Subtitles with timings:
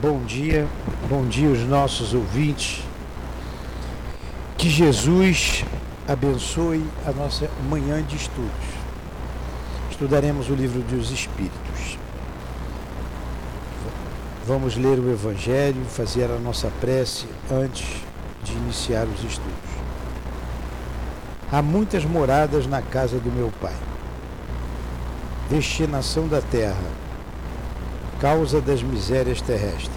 [0.00, 0.66] bom dia,
[1.08, 2.84] bom dia aos nossos ouvintes.
[4.56, 5.64] Que Jesus
[6.06, 8.50] abençoe a nossa manhã de estudos.
[9.90, 11.98] Estudaremos o livro dos Espíritos.
[14.46, 17.86] Vamos ler o Evangelho, fazer a nossa prece antes
[18.44, 19.52] de iniciar os estudos.
[21.50, 23.74] Há muitas moradas na casa do meu Pai.
[25.50, 27.07] Destinação da terra,
[28.20, 29.96] causa das misérias terrestres.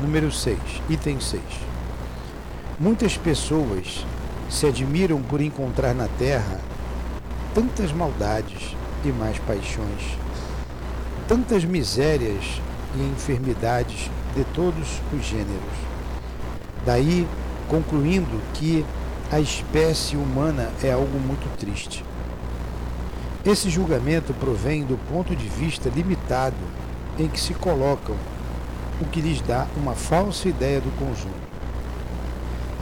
[0.00, 1.42] Número 6, item 6.
[2.80, 4.06] Muitas pessoas
[4.48, 6.58] se admiram por encontrar na terra
[7.54, 8.74] tantas maldades
[9.04, 10.16] e mais paixões,
[11.28, 12.60] tantas misérias
[12.94, 15.76] e enfermidades de todos os gêneros.
[16.86, 17.26] Daí,
[17.68, 18.84] concluindo que
[19.30, 22.02] a espécie humana é algo muito triste.
[23.44, 26.56] Esse julgamento provém do ponto de vista limitado
[27.18, 28.16] em que se colocam,
[29.00, 31.46] o que lhes dá uma falsa ideia do conjunto.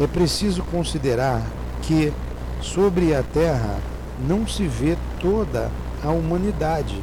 [0.00, 1.42] É preciso considerar
[1.82, 2.12] que
[2.60, 3.78] sobre a Terra
[4.26, 5.70] não se vê toda
[6.02, 7.02] a humanidade,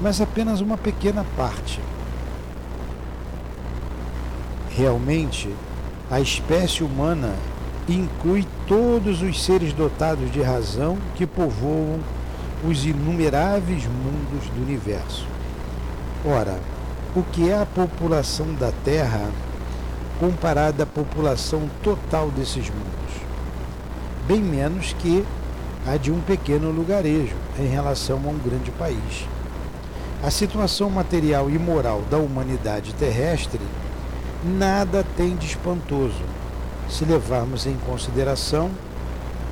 [0.00, 1.80] mas apenas uma pequena parte.
[4.70, 5.48] Realmente,
[6.10, 7.34] a espécie humana
[7.88, 12.00] inclui todos os seres dotados de razão que povoam
[12.66, 15.26] os inumeráveis mundos do universo.
[16.24, 16.58] Ora,
[17.14, 19.30] o que é a população da Terra
[20.18, 23.14] comparada à população total desses mundos?
[24.26, 25.24] Bem menos que
[25.86, 29.28] a de um pequeno lugarejo em relação a um grande país.
[30.24, 33.60] A situação material e moral da humanidade terrestre
[34.44, 36.22] nada tem de espantoso
[36.88, 38.70] se levarmos em consideração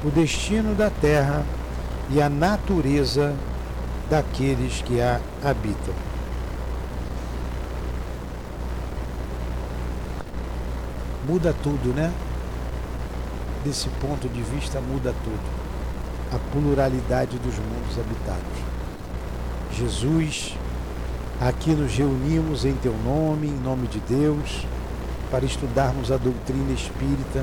[0.04, 1.44] o destino da Terra
[2.10, 3.34] e a natureza
[4.10, 6.11] daqueles que a habitam.
[11.32, 12.12] Muda tudo, né?
[13.64, 15.40] Desse ponto de vista, muda tudo.
[16.30, 18.58] A pluralidade dos mundos habitados.
[19.72, 20.54] Jesus,
[21.40, 24.66] aqui nos reunimos em Teu nome, em nome de Deus
[25.30, 27.42] para estudarmos a doutrina espírita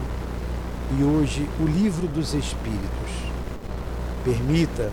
[0.95, 3.11] e hoje o livro dos Espíritos.
[4.23, 4.91] Permita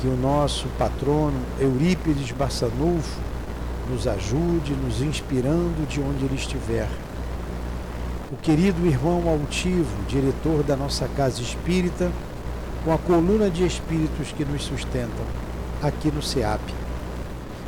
[0.00, 3.18] que o nosso patrono Eurípides Barçanufo
[3.88, 7.07] nos ajude, nos inspirando de onde ele estiver.
[8.48, 12.10] Querido irmão altivo, diretor da nossa casa espírita,
[12.82, 15.26] com a coluna de espíritos que nos sustentam
[15.82, 16.62] aqui no SEAP.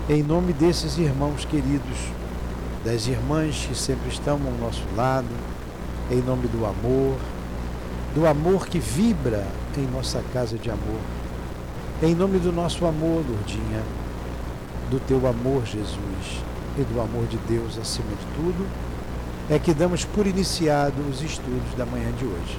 [0.09, 1.99] Em nome desses irmãos queridos,
[2.83, 5.29] das irmãs que sempre estão ao nosso lado,
[6.11, 7.19] em nome do amor,
[8.15, 9.47] do amor que vibra
[9.77, 11.01] em nossa casa de amor,
[12.03, 13.83] em nome do nosso amor, Lourdinha,
[14.91, 16.43] do teu amor, Jesus,
[16.79, 18.67] e do amor de Deus acima de tudo,
[19.50, 22.59] é que damos por iniciado os estudos da manhã de hoje.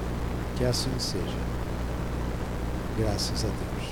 [0.58, 1.24] Que assim seja.
[3.00, 3.90] Graças a Deus.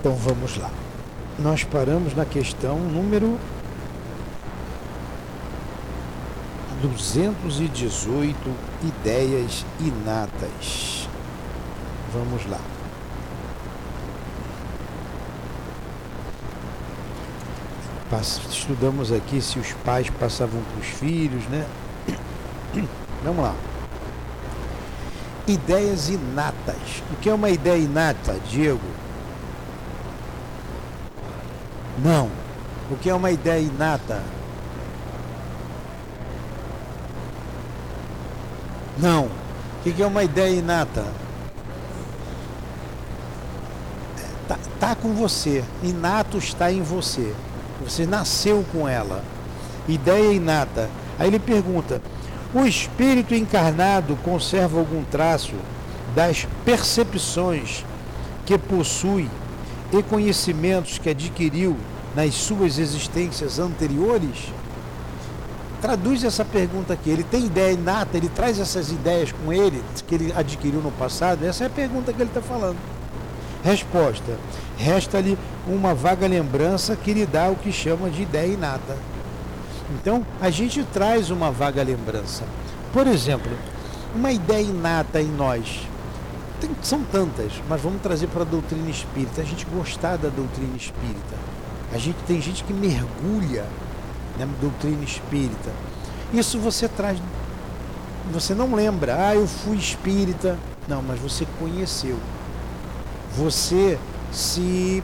[0.00, 0.70] Então vamos lá
[1.38, 3.38] nós paramos na questão número
[6.82, 8.36] 218,
[8.82, 11.08] ideias inatas.
[12.12, 12.60] Vamos lá.
[18.20, 21.66] Estudamos aqui se os pais passavam para os filhos, né?
[23.24, 23.54] Vamos lá.
[25.48, 27.02] Ideias inatas.
[27.10, 28.86] O que é uma ideia inata, Diego?
[32.04, 32.28] Não.
[32.90, 34.22] O que é uma ideia inata?
[38.98, 39.24] Não.
[39.24, 41.04] O que é uma ideia inata?
[44.42, 45.64] Está tá com você.
[45.82, 47.34] Inato está em você.
[47.84, 49.22] Você nasceu com ela.
[49.88, 50.88] Ideia inata.
[51.18, 52.00] Aí ele pergunta:
[52.54, 55.54] o espírito encarnado conserva algum traço
[56.14, 57.84] das percepções
[58.44, 59.28] que possui
[59.92, 61.76] e conhecimentos que adquiriu
[62.14, 64.52] nas suas existências anteriores?
[65.80, 67.10] Traduz essa pergunta aqui.
[67.10, 71.44] Ele tem ideia inata, ele traz essas ideias com ele, que ele adquiriu no passado?
[71.44, 72.76] Essa é a pergunta que ele está falando.
[73.64, 74.38] Resposta:
[74.76, 75.36] resta-lhe
[75.66, 78.96] uma vaga lembrança que lhe dá o que chama de ideia inata.
[79.90, 82.44] Então, a gente traz uma vaga lembrança.
[82.92, 83.52] Por exemplo,
[84.14, 85.86] uma ideia inata em nós.
[86.60, 89.40] Tem, são tantas, mas vamos trazer para a doutrina espírita.
[89.40, 91.52] A gente gostar da doutrina espírita
[91.92, 93.66] a gente tem gente que mergulha
[94.38, 95.70] na doutrina espírita.
[96.32, 97.18] Isso você traz.
[98.32, 100.58] Você não lembra, ah, eu fui espírita.
[100.88, 102.18] Não, mas você conheceu.
[103.36, 103.98] Você
[104.32, 105.02] se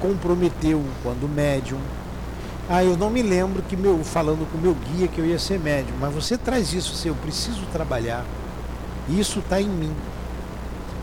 [0.00, 1.78] comprometeu quando médium.
[2.68, 5.58] Ah, eu não me lembro que meu falando com meu guia que eu ia ser
[5.58, 8.24] médium, mas você traz isso, assim, eu preciso trabalhar.
[9.08, 9.92] Isso está em mim.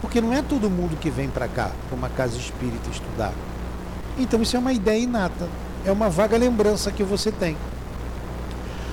[0.02, 3.34] Porque não é todo mundo que vem para cá, para uma casa espírita estudar.
[4.18, 5.48] Então isso é uma ideia inata,
[5.86, 7.58] é uma vaga lembrança que você tem.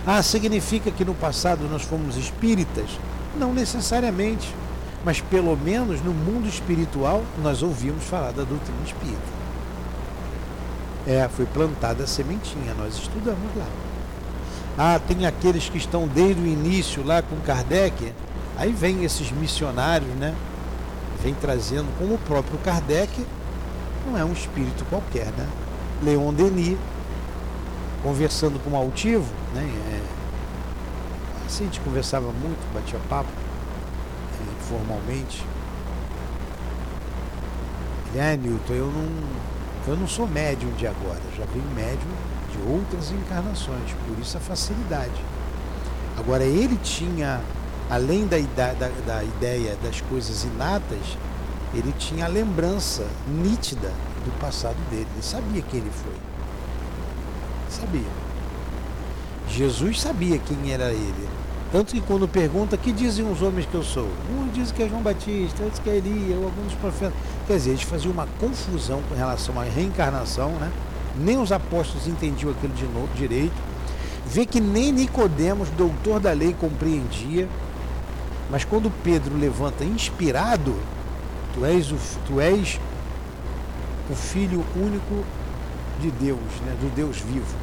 [0.07, 2.91] Ah, significa que no passado nós fomos espíritas?
[3.39, 4.55] Não necessariamente,
[5.05, 9.44] mas pelo menos no mundo espiritual nós ouvimos falar da doutrina espírita.
[11.06, 13.67] É, foi plantada a sementinha, nós estudamos lá.
[14.77, 18.12] Ah, tem aqueles que estão desde o início lá com Kardec,
[18.56, 20.35] aí vem esses missionários, né?
[21.23, 23.25] Vem trazendo, como o próprio Kardec,
[24.06, 25.47] não é um espírito qualquer, né?
[26.03, 26.77] Leon Denis,
[28.03, 29.62] conversando com o altivo, né?
[29.62, 30.00] É,
[31.47, 35.45] assim a gente conversava muito, batia papo, é, formalmente.
[38.17, 39.09] Ah, Newton, eu não,
[39.87, 42.11] eu não sou médium de agora, já venho médium
[42.51, 45.25] de outras encarnações, por isso a facilidade.
[46.17, 47.41] Agora ele tinha,
[47.91, 51.19] além da, da, da ideia das coisas inatas,
[51.75, 53.93] ele tinha a lembrança nítida
[54.25, 55.09] do passado dele.
[55.13, 56.15] Ele sabia quem ele foi.
[57.69, 58.25] Sabia.
[59.49, 61.29] Jesus sabia quem era ele.
[61.75, 64.88] Tanto que quando pergunta que dizem os homens que eu sou, um diz que é
[64.88, 67.12] João Batista, outros que é Elia, ou alguns profetas.
[67.49, 70.71] Quer dizer, eles faziam uma confusão com relação à reencarnação, né?
[71.17, 73.56] Nem os apóstolos entendiam aquilo de novo, direito.
[74.25, 77.49] Vê que nem Nicodemos, doutor da lei, compreendia.
[78.49, 80.76] Mas quando Pedro levanta inspirado,
[81.55, 82.79] tu és o, tu és
[84.09, 85.25] o filho único
[86.00, 86.76] de Deus, né?
[86.81, 87.56] do Deus vivo.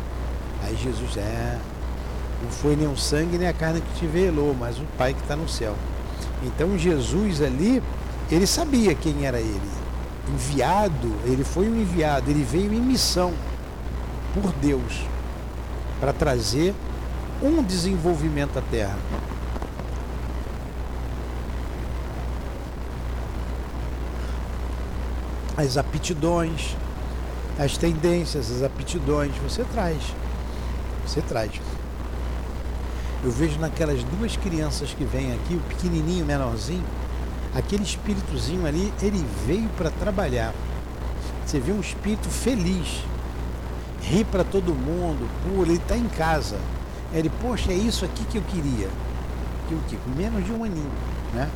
[0.63, 1.57] Aí Jesus é,
[2.41, 5.21] não foi nem o sangue nem a carne que te velou, mas o Pai que
[5.21, 5.75] está no céu.
[6.43, 7.81] Então Jesus ali,
[8.31, 9.71] ele sabia quem era ele.
[10.33, 13.33] Enviado, ele foi um enviado, ele veio em missão
[14.33, 15.01] por Deus
[15.99, 16.73] para trazer
[17.41, 18.97] um desenvolvimento à Terra.
[25.57, 26.75] As aptidões,
[27.59, 30.01] as tendências, as aptidões, você traz.
[31.05, 31.51] Você traz.
[33.23, 36.83] Eu vejo naquelas duas crianças que vêm aqui, o pequenininho, menorzinho,
[37.53, 40.53] aquele espíritozinho ali, ele veio para trabalhar.
[41.45, 43.03] Você vê um espírito feliz,
[44.01, 46.57] ri para todo mundo, pula, ele está em casa.
[47.13, 48.89] Ele, poxa, é isso aqui que eu queria.
[49.67, 49.97] Que o quê?
[50.03, 50.91] Com menos de um aninho,
[51.33, 51.49] né?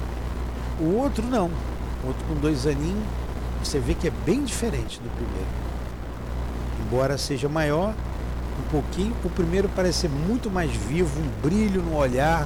[0.80, 1.50] O outro não.
[2.04, 3.04] O outro com dois aninhos,
[3.64, 5.48] você vê que é bem diferente do primeiro.
[6.86, 7.96] Embora seja maior,
[8.75, 9.16] pouquinho.
[9.24, 12.45] O primeiro parece ser muito mais vivo, um brilho no olhar,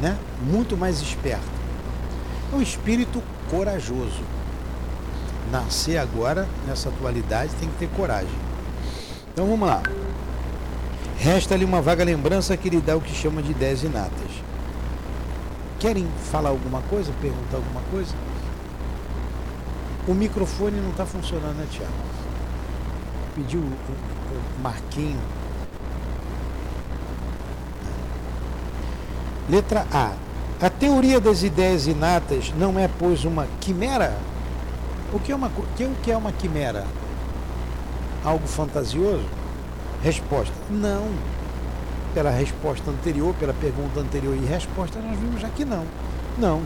[0.00, 0.18] né?
[0.42, 1.62] muito mais esperto.
[2.52, 4.22] É um espírito corajoso.
[5.50, 8.34] Nascer agora, nessa atualidade, tem que ter coragem.
[9.32, 9.82] Então vamos lá.
[11.18, 14.30] Resta-lhe uma vaga lembrança que lhe dá o que chama de ideias inatas.
[15.78, 17.12] Querem falar alguma coisa?
[17.20, 18.14] Perguntar alguma coisa?
[20.08, 21.92] O microfone não está funcionando, né, Tiago?
[23.36, 25.20] Pediu o Marquinho
[29.52, 30.12] Letra A.
[30.62, 34.16] A teoria das ideias inatas não é, pois, uma quimera?
[35.12, 36.86] O que é uma, o que é uma quimera?
[38.24, 39.26] Algo fantasioso?
[40.02, 41.06] Resposta: Não.
[42.14, 45.84] Pela resposta anterior, pela pergunta anterior e resposta, nós vimos que não.
[46.38, 46.62] Não.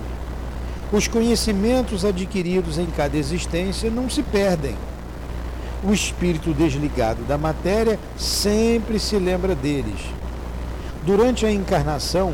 [0.93, 4.77] Os conhecimentos adquiridos em cada existência não se perdem.
[5.83, 10.01] O espírito desligado da matéria sempre se lembra deles.
[11.05, 12.33] Durante a encarnação,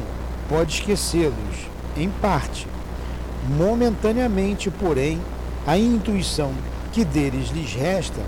[0.53, 1.67] pode esquecê-los,
[1.97, 2.69] em parte.
[3.57, 5.19] Momentaneamente, porém,
[5.67, 6.53] a intuição
[6.93, 8.21] que deles lhes resta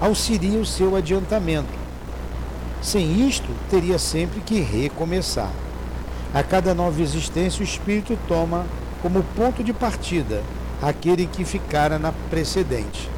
[0.00, 1.68] auxilia o seu adiantamento.
[2.80, 5.52] Sem isto, teria sempre que recomeçar.
[6.32, 8.64] A cada nova existência, o espírito toma
[9.02, 10.42] como ponto de partida
[10.80, 13.10] aquele que ficara na precedente.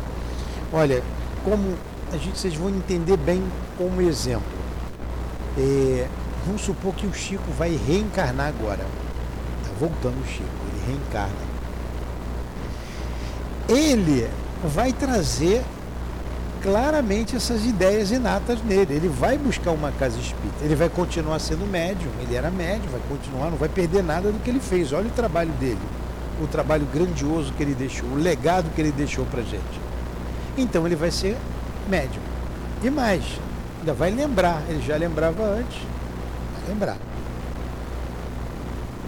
[0.72, 1.00] Olha,
[1.44, 1.74] como
[2.12, 3.40] a gente, vocês vão entender bem
[3.76, 4.58] como exemplo.
[5.56, 6.08] É,
[6.48, 8.78] Vamos supor que o Chico vai reencarnar agora.
[8.78, 11.36] Tá voltando o Chico, ele reencarna.
[13.68, 14.26] Ele
[14.64, 15.62] vai trazer
[16.62, 18.94] claramente essas ideias inatas nele.
[18.94, 20.64] Ele vai buscar uma casa espírita.
[20.64, 22.10] Ele vai continuar sendo médium.
[22.18, 24.90] Ele era médium, vai continuar, não vai perder nada do que ele fez.
[24.94, 25.78] Olha o trabalho dele.
[26.42, 29.80] O trabalho grandioso que ele deixou, o legado que ele deixou pra gente.
[30.56, 31.36] Então ele vai ser
[31.90, 32.22] médium.
[32.82, 33.22] E mais,
[33.80, 34.62] ainda vai lembrar.
[34.66, 35.97] Ele já lembrava antes
[36.68, 36.98] lembrar.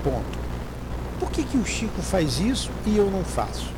[0.02, 0.38] Ponto.
[1.18, 3.70] Por que, que o Chico faz isso e eu não faço?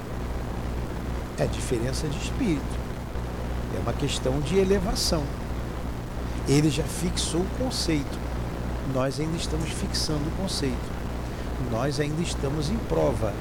[1.39, 2.83] É diferença de espírito.
[3.77, 5.25] É uma questão de elevação.
[6.49, 8.19] Ele já fixou o conceito.
[8.95, 10.93] Nós ainda estamos fixando o conceito.
[11.71, 13.33] Nós ainda estamos em prova.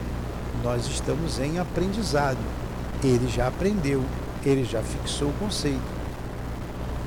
[0.63, 2.39] Nós estamos em aprendizado.
[3.03, 4.03] Ele já aprendeu,
[4.45, 5.81] ele já fixou o conceito.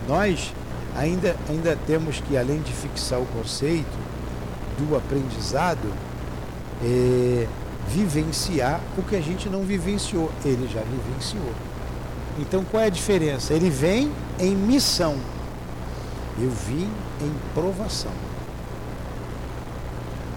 [0.08, 0.52] Nós
[0.94, 3.98] ainda, ainda temos que, além de fixar o conceito
[4.78, 5.92] do aprendizado,
[6.82, 7.46] é,
[7.88, 10.30] vivenciar o que a gente não vivenciou.
[10.44, 11.52] Ele já vivenciou.
[12.38, 13.54] Então qual é a diferença?
[13.54, 15.16] Ele vem em missão.
[16.38, 18.10] Eu vim em provação.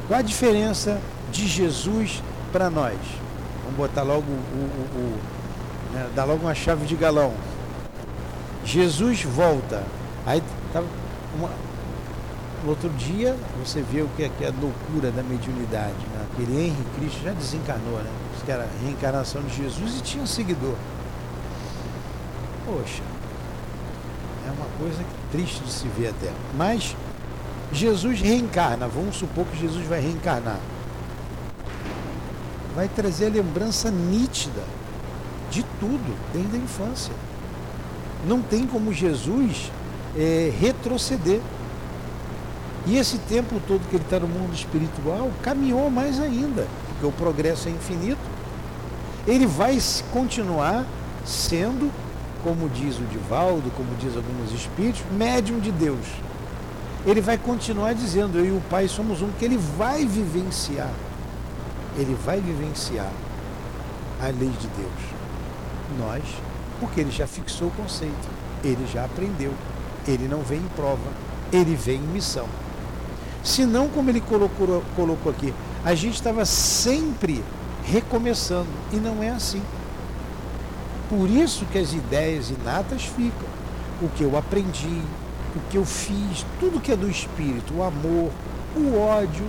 [0.08, 2.22] Qual a diferença de Jesus
[2.52, 2.98] para nós?
[3.64, 7.34] Vamos botar logo o, o, o né, dar logo uma chave de galão.
[8.64, 9.84] Jesus volta.
[10.28, 10.84] Aí tá
[11.36, 11.50] uma,
[12.64, 15.96] no outro dia você vê o que é, que é a loucura da mediunidade.
[16.14, 16.28] Né?
[16.32, 18.12] Aquele Henrique Cristo já desencarnou, né?
[18.48, 20.76] que era a reencarnação de Jesus e tinha um seguidor.
[22.66, 23.04] Poxa,
[24.48, 25.04] é uma coisa
[25.34, 26.32] triste de se ver até.
[26.56, 26.96] Mas
[27.74, 30.60] Jesus reencarna, vamos supor que Jesus vai reencarnar.
[32.74, 34.64] Vai trazer a lembrança nítida
[35.52, 37.14] de tudo, desde a infância.
[38.26, 39.72] Não tem como Jesus
[40.16, 41.42] é, retroceder.
[42.86, 47.12] E esse tempo todo que ele está no mundo espiritual, caminhou mais ainda, porque o
[47.12, 48.22] progresso é infinito.
[49.28, 49.78] Ele vai
[50.14, 50.86] continuar
[51.26, 51.92] sendo
[52.44, 56.06] como diz o Divaldo, como diz alguns espíritos, médium de Deus.
[57.06, 60.92] Ele vai continuar dizendo, eu e o Pai somos um, que ele vai vivenciar.
[61.98, 63.12] Ele vai vivenciar
[64.22, 65.18] a lei de Deus.
[66.00, 66.24] Nós,
[66.80, 68.30] porque ele já fixou o conceito,
[68.64, 69.54] ele já aprendeu,
[70.08, 71.10] ele não vem em prova,
[71.52, 72.48] ele vem em missão.
[73.44, 77.44] Se não, como ele colocou, colocou aqui, a gente estava sempre
[77.84, 79.62] recomeçando, e não é assim.
[81.10, 83.48] Por isso que as ideias inatas ficam.
[84.02, 85.02] O que eu aprendi,
[85.56, 88.32] o que eu fiz, tudo que é do espírito, o amor,
[88.76, 89.46] o ódio,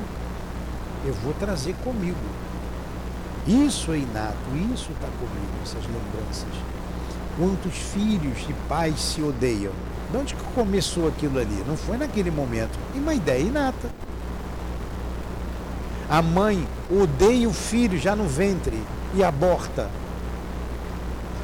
[1.04, 2.16] eu vou trazer comigo.
[3.46, 4.36] Isso é inato,
[4.72, 6.48] isso está comigo, essas lembranças.
[7.36, 9.72] Quantos filhos e pais se odeiam?
[10.10, 11.62] De onde que começou aquilo ali?
[11.66, 12.78] Não foi naquele momento.
[12.94, 13.88] E uma ideia inata.
[16.08, 18.82] A mãe odeia o filho já no ventre
[19.14, 19.90] e aborta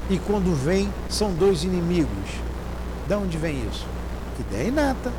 [0.08, 2.30] e quando vem são dois inimigos.
[3.08, 3.86] De onde vem isso?
[4.38, 5.12] Ideia inata.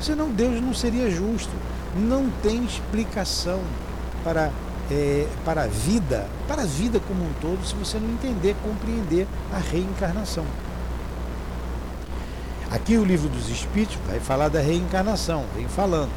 [0.00, 1.50] Senão Deus não seria justo.
[1.96, 3.60] Não tem explicação
[4.22, 4.50] para,
[4.90, 9.26] é, para a vida, para a vida como um todo, se você não entender, compreender
[9.52, 10.44] a reencarnação.
[12.70, 16.10] Aqui o livro dos Espíritos vai falar da reencarnação, vem falando.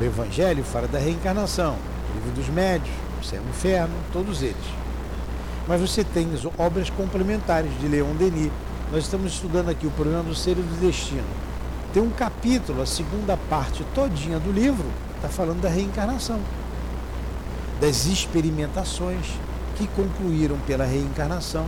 [0.00, 1.76] O Evangelho fala da reencarnação,
[2.10, 2.92] o livro dos médios,
[3.22, 4.56] céu e inferno, todos eles.
[5.68, 8.50] Mas você tem obras complementares de Leon Denis.
[8.90, 11.22] Nós estamos estudando aqui o problema do ser e do destino.
[11.94, 16.40] Tem um capítulo, a segunda parte todinha do livro, está falando da reencarnação,
[17.80, 19.26] das experimentações
[19.76, 21.66] que concluíram pela reencarnação.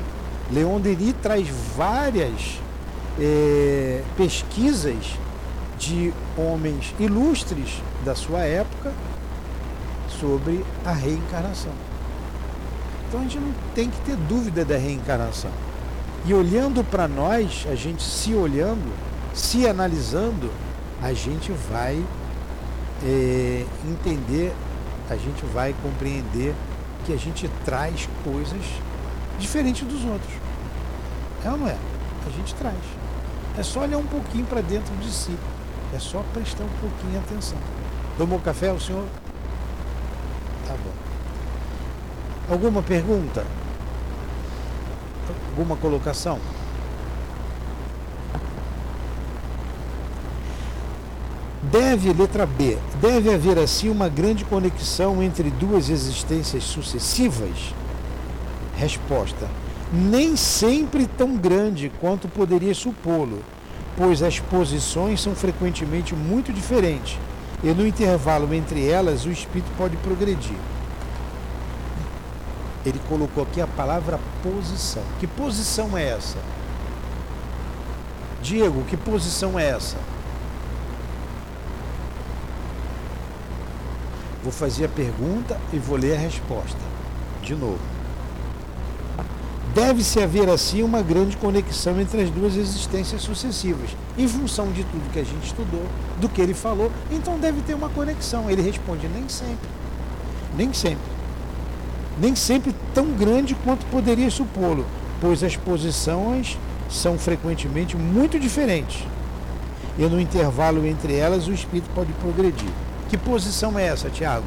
[0.51, 2.59] Leon Denis traz várias
[3.21, 5.19] é, pesquisas
[5.79, 8.93] de homens ilustres da sua época
[10.21, 11.73] sobre a reencarnação.
[13.09, 15.51] Então a gente não tem que ter dúvida da reencarnação.
[16.27, 18.93] E olhando para nós, a gente se olhando,
[19.35, 20.51] se analisando,
[21.01, 22.05] a gente vai
[23.05, 24.53] é, entender,
[25.09, 26.55] a gente vai compreender
[27.07, 28.61] que a gente traz coisas
[29.39, 30.33] diferentes dos outros.
[31.45, 31.77] É ou não é?
[32.27, 32.98] A gente traz.
[33.59, 35.37] É só olhar um pouquinho para dentro de si.
[35.93, 37.59] É só prestar um pouquinho atenção.
[38.17, 39.05] Tomou café o senhor?
[40.65, 42.53] Tá bom.
[42.53, 43.45] Alguma pergunta?
[45.51, 46.39] Alguma colocação?
[51.61, 57.75] Deve, letra B, deve haver assim uma grande conexão entre duas existências sucessivas?
[58.77, 59.49] Resposta:
[59.93, 63.43] Nem sempre tão grande quanto poderia supô-lo,
[63.97, 67.19] pois as posições são frequentemente muito diferentes
[67.63, 70.57] e no intervalo entre elas o espírito pode progredir.
[72.87, 75.03] Ele colocou aqui a palavra posição.
[75.19, 76.39] Que posição é essa?
[78.41, 79.97] Diego, que posição é essa?
[84.43, 86.79] Vou fazer a pergunta e vou ler a resposta.
[87.43, 87.98] De novo.
[89.79, 95.13] Deve-se haver assim uma grande conexão entre as duas existências sucessivas, em função de tudo
[95.13, 95.85] que a gente estudou,
[96.21, 98.51] do que ele falou, então deve ter uma conexão.
[98.51, 99.69] Ele responde: nem sempre.
[100.57, 101.05] Nem sempre.
[102.21, 104.85] Nem sempre tão grande quanto poderia supô-lo,
[105.21, 106.59] pois as posições
[106.91, 109.07] são frequentemente muito diferentes.
[109.97, 112.71] E no intervalo entre elas o espírito pode progredir.
[113.09, 114.47] Que posição é essa, Tiago?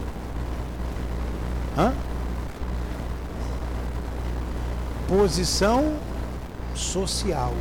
[1.78, 1.94] Hã?
[5.12, 5.98] Posição
[6.74, 7.54] social.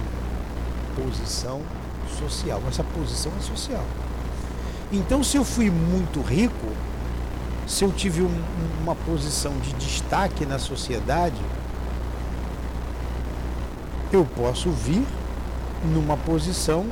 [0.95, 1.61] Posição
[2.16, 2.62] social.
[2.69, 3.83] Essa posição é social.
[4.92, 6.69] Então, se eu fui muito rico,
[7.66, 8.42] se eu tive um,
[8.80, 11.40] uma posição de destaque na sociedade,
[14.12, 15.04] eu posso vir
[15.92, 16.87] numa posição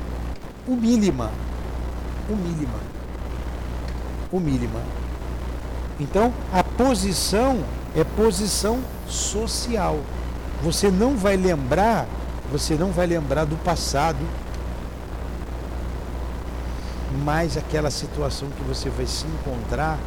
[0.67, 1.31] humílima.
[2.29, 2.81] Humílima.
[4.33, 4.83] Humílima.
[6.01, 7.63] Então, a posição
[7.95, 10.01] é posição social.
[10.63, 12.07] Você não vai lembrar,
[12.51, 14.19] você não vai lembrar do passado,
[17.25, 19.99] mas aquela situação que você vai se encontrar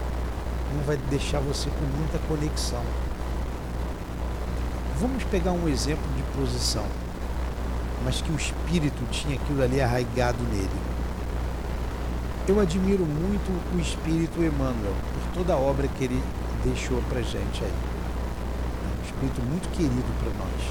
[0.75, 2.84] não vai deixar você com muita conexão.
[5.00, 6.86] Vamos pegar um exemplo de posição,
[8.03, 10.70] mas que o espírito tinha aquilo ali arraigado nele.
[12.48, 16.22] Eu admiro muito o espírito Emmanuel por toda a obra que ele
[16.63, 18.00] deixou para gente aí.
[19.21, 20.61] Espírito muito querido para nós.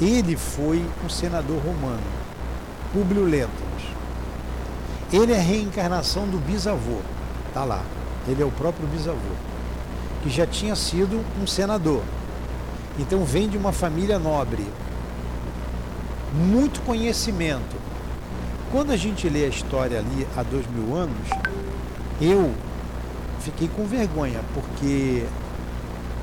[0.00, 2.02] Ele foi um senador romano,
[2.92, 3.82] Públio Lentulus.
[5.12, 7.00] Ele é a reencarnação do bisavô,
[7.52, 7.82] tá lá.
[8.26, 9.34] Ele é o próprio bisavô,
[10.22, 12.02] que já tinha sido um senador.
[12.98, 14.66] Então vem de uma família nobre,
[16.32, 17.76] muito conhecimento.
[18.70, 21.28] Quando a gente lê a história ali há dois mil anos,
[22.18, 22.54] eu
[23.40, 25.26] fiquei com vergonha, porque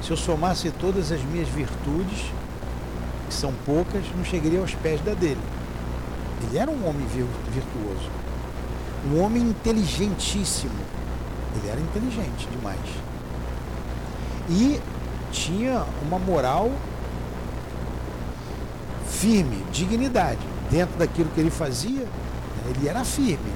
[0.10, 2.32] se eu somasse todas as minhas virtudes,
[3.28, 5.40] que são poucas, não chegaria aos pés da dele.
[6.42, 8.10] Ele era um homem virtuoso,
[9.08, 10.74] um homem inteligentíssimo.
[11.56, 12.80] Ele era inteligente demais.
[14.50, 14.82] E
[15.32, 16.72] tinha uma moral
[19.08, 20.40] firme, dignidade.
[20.72, 22.08] Dentro daquilo que ele fazia,
[22.68, 23.54] ele era firme.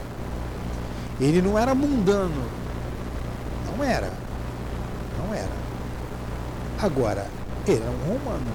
[1.19, 2.47] Ele não era mundano.
[3.75, 4.13] Não era.
[5.17, 5.62] Não era.
[6.83, 7.25] Agora,
[7.65, 8.51] ele era um romano.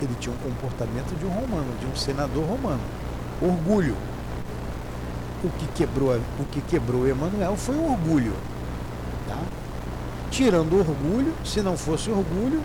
[0.00, 2.80] Ele tinha um comportamento de um romano, de um senador romano.
[3.42, 3.94] Orgulho.
[5.44, 8.32] O que quebrou, o que quebrou Emanuel foi o orgulho.
[9.28, 9.36] Tá?
[10.30, 12.62] Tirando o orgulho, se não fosse orgulho,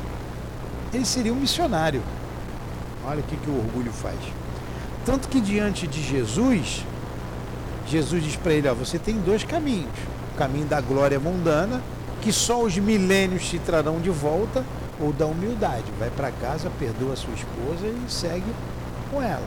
[0.94, 2.02] ele seria um missionário.
[3.06, 4.20] Olha o que, que o orgulho faz.
[5.06, 6.86] Tanto que diante de Jesus,
[7.88, 9.92] Jesus diz para ele: ó, você tem dois caminhos.
[10.34, 11.82] O caminho da glória mundana,
[12.26, 14.66] que só os milênios te trarão de volta,
[15.00, 15.84] ou da humildade.
[16.00, 18.52] Vai para casa, perdoa sua esposa e segue
[19.12, 19.46] com ela.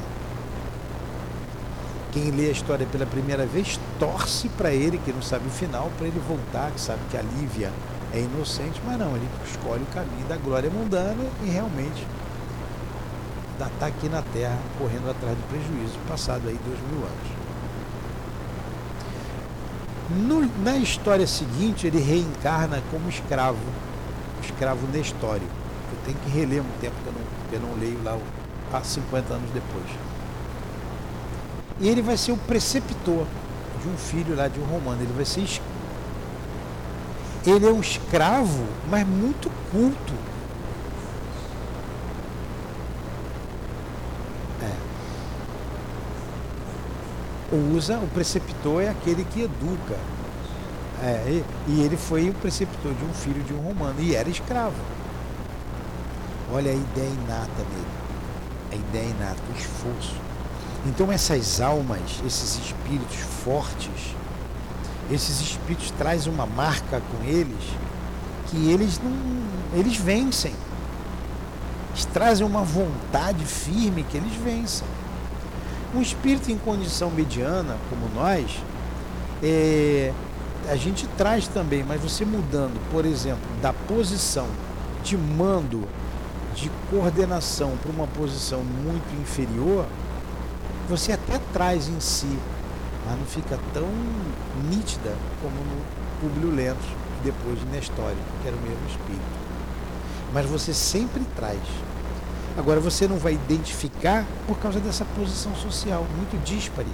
[2.12, 5.90] Quem lê a história pela primeira vez torce para ele, que não sabe o final,
[5.98, 7.72] para ele voltar, que sabe que a Lívia
[8.14, 12.06] é inocente, mas não, ele escolhe o caminho da glória mundana e realmente
[13.60, 17.37] está aqui na Terra correndo atrás do prejuízo, passado aí dois mil anos.
[20.10, 23.58] No, na história seguinte, ele reencarna como escravo,
[24.42, 25.46] escravo Nestório.
[25.92, 28.18] Eu tenho que reler um tempo que eu não, que eu não leio lá
[28.72, 29.86] há 50 anos depois.
[31.80, 33.26] E ele vai ser o preceptor
[33.82, 35.02] de um filho lá de um romano.
[35.02, 35.40] Ele vai ser
[37.46, 40.12] ele é um escravo, mas muito culto.
[47.50, 49.96] Usa, o preceptor é aquele que educa.
[51.02, 54.76] É, e ele foi o preceptor de um filho de um romano e era escravo.
[56.52, 57.86] Olha a ideia inata dele.
[58.72, 60.16] A ideia inata, o esforço.
[60.86, 64.14] Então essas almas, esses espíritos fortes,
[65.10, 67.64] esses espíritos trazem uma marca com eles
[68.46, 69.38] que eles não
[69.72, 70.54] eles vencem.
[71.90, 74.86] Eles trazem uma vontade firme que eles vencem.
[75.94, 78.62] Um espírito em condição mediana, como nós,
[79.42, 80.12] é,
[80.68, 84.46] a gente traz também, mas você mudando, por exemplo, da posição
[85.02, 85.88] de mando,
[86.54, 89.86] de coordenação para uma posição muito inferior,
[90.88, 92.38] você até traz em si
[93.08, 93.88] mas não fica tão
[94.68, 95.82] nítida como no
[96.20, 96.78] Públio Lento,
[97.24, 99.22] depois de Nestório, que era o mesmo espírito.
[100.32, 101.58] Mas você sempre traz.
[102.58, 106.88] Agora você não vai identificar por causa dessa posição social muito díspare.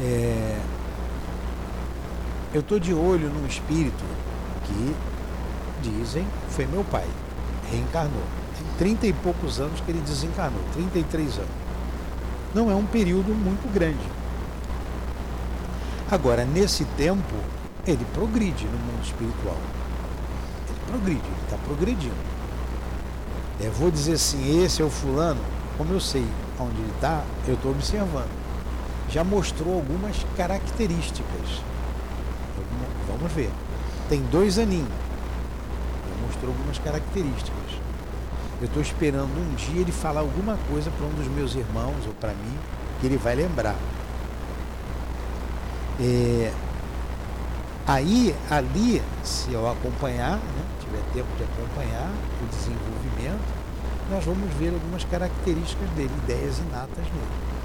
[0.00, 0.60] É...
[2.54, 4.04] Eu estou de olho num espírito
[4.64, 4.94] que
[5.82, 7.06] dizem foi meu pai,
[7.70, 8.22] reencarnou.
[8.56, 11.66] Tem 30 e poucos anos que ele desencarnou, 33 anos
[12.56, 14.08] não é um período muito grande.
[16.10, 17.34] Agora, nesse tempo,
[17.86, 19.58] ele progride no mundo espiritual.
[20.66, 22.25] Ele progride, ele está progredindo.
[23.60, 25.40] É, vou dizer assim, esse é o fulano,
[25.78, 26.26] como eu sei
[26.60, 28.30] onde ele está, eu estou observando.
[29.08, 31.62] Já mostrou algumas características.
[33.08, 33.50] Vamos ver.
[34.08, 34.88] Tem dois aninhos.
[34.88, 37.56] Já mostrou algumas características.
[38.60, 42.12] Eu estou esperando um dia ele falar alguma coisa para um dos meus irmãos ou
[42.14, 42.58] para mim
[43.00, 43.76] que ele vai lembrar.
[46.00, 46.52] É,
[47.86, 52.10] aí, ali, se eu acompanhar, né, tiver tempo de acompanhar
[52.42, 53.66] o desenvolvimento,
[54.10, 57.56] nós vamos ver algumas características dele, ideias inatas nele.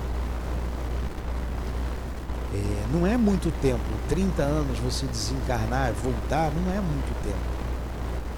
[2.54, 3.80] É, não é muito tempo,
[4.10, 7.38] 30 anos você desencarnar, voltar, não é muito tempo.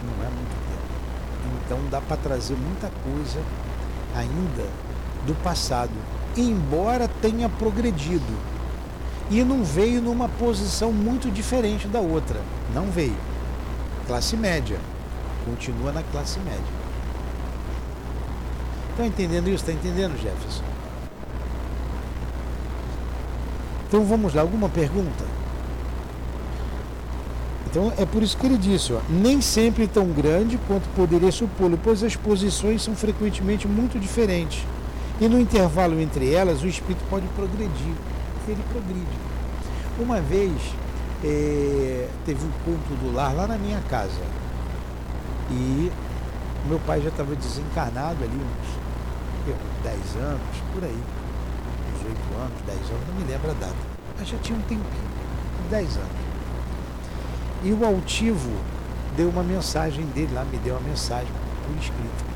[0.04, 0.74] Não é muito tempo.
[1.66, 3.40] Então dá para trazer muita coisa
[4.16, 4.70] ainda
[5.26, 5.94] do passado,
[6.38, 8.54] embora tenha progredido.
[9.32, 12.40] E não veio numa posição muito diferente da outra.
[12.74, 13.33] Não veio.
[14.08, 14.80] Classe média.
[15.46, 16.62] Continua na classe média.
[18.92, 19.64] Está entendendo isso?
[19.64, 20.64] Está entendendo, Jefferson?
[23.88, 25.24] Então vamos lá, alguma pergunta?
[27.68, 31.80] Então é por isso que ele disse, ó, nem sempre tão grande quanto poderia supô-lo,
[31.84, 34.64] pois as posições são frequentemente muito diferentes.
[35.20, 37.94] E no intervalo entre elas, o espírito pode progredir.
[38.48, 39.18] Ele progride.
[40.00, 40.52] Uma vez
[41.24, 44.22] é, teve um culto do lar lá na minha casa.
[45.50, 45.92] E
[46.68, 48.84] meu pai já estava desencarnado ali uns
[49.84, 50.42] 10 anos,
[50.74, 51.04] por aí.
[51.96, 53.76] 18 anos, 10 anos, não me lembro a data.
[54.18, 55.10] Mas já tinha um tempinho,
[55.70, 56.10] 10 anos.
[57.64, 58.52] E o altivo
[59.16, 61.32] deu uma mensagem dele lá, me deu uma mensagem
[61.66, 62.34] por escrito.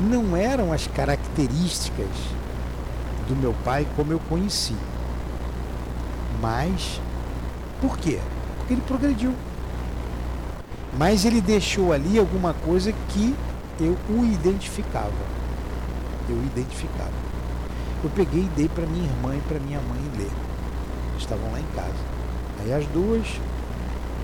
[0.00, 2.06] Não eram as características
[3.26, 4.76] do meu pai como eu conheci.
[6.40, 7.00] Mas,
[7.80, 8.20] por quê?
[8.58, 9.34] Porque ele progrediu.
[10.96, 13.34] Mas ele deixou ali alguma coisa que
[13.80, 15.12] eu o identificava.
[16.28, 17.12] Eu identificava.
[18.02, 20.30] Eu peguei e dei para minha irmã e para minha mãe ler.
[21.18, 21.94] Estavam lá em casa.
[22.60, 23.26] Aí as duas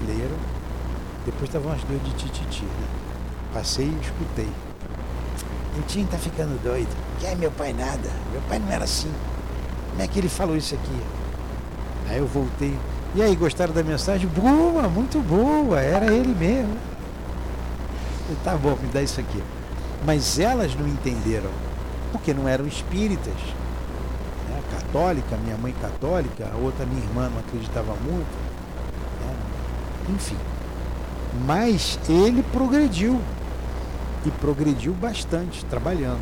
[0.06, 0.36] leram.
[1.24, 2.64] Depois estavam as duas de tititi.
[2.64, 2.88] Né?
[3.52, 4.50] Passei e escutei.
[5.76, 6.94] O Tim tá ficando doido.
[7.18, 8.10] Que é meu pai nada.
[8.32, 9.12] Meu pai não era assim.
[9.90, 11.23] Como é que ele falou isso aqui?
[12.08, 12.76] Aí eu voltei.
[13.14, 14.28] E aí, gostaram da mensagem?
[14.28, 15.80] Boa, muito boa.
[15.80, 16.76] Era ele mesmo.
[18.28, 19.42] Eu, tá bom, me dá isso aqui.
[20.04, 21.50] Mas elas não entenderam.
[22.12, 23.34] Porque não eram espíritas
[24.94, 28.30] católica, minha mãe católica, a outra minha irmã não acreditava muito.
[29.20, 29.34] Né?
[30.10, 30.36] Enfim.
[31.44, 33.20] Mas ele progrediu.
[34.24, 36.20] E progrediu bastante, trabalhando.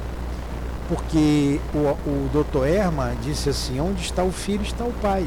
[0.89, 5.27] Porque o, o doutor Erma disse assim, onde está o filho, está o pai.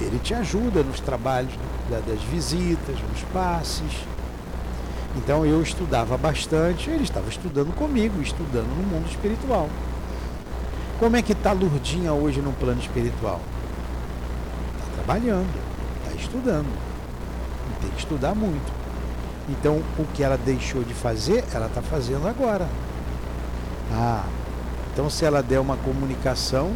[0.00, 1.52] Ele te ajuda nos trabalhos
[1.88, 3.92] das visitas, nos passes.
[5.16, 9.68] Então eu estudava bastante, ele estava estudando comigo, estudando no mundo espiritual.
[10.98, 13.40] Como é que está Lurdinha hoje no plano espiritual?
[14.78, 15.48] Está trabalhando,
[16.04, 16.68] está estudando.
[16.68, 18.72] E tem que estudar muito.
[19.48, 22.68] Então, o que ela deixou de fazer, ela está fazendo agora.
[23.92, 24.24] Ah,
[24.92, 26.72] então se ela der uma comunicação,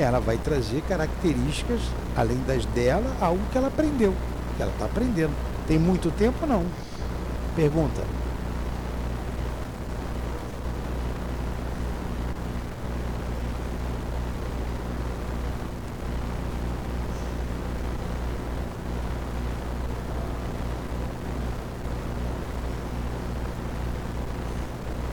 [0.00, 1.80] ela vai trazer características,
[2.16, 4.14] além das dela, algo que ela aprendeu,
[4.56, 5.32] que ela está aprendendo.
[5.66, 6.64] Tem muito tempo não?
[7.56, 8.02] Pergunta.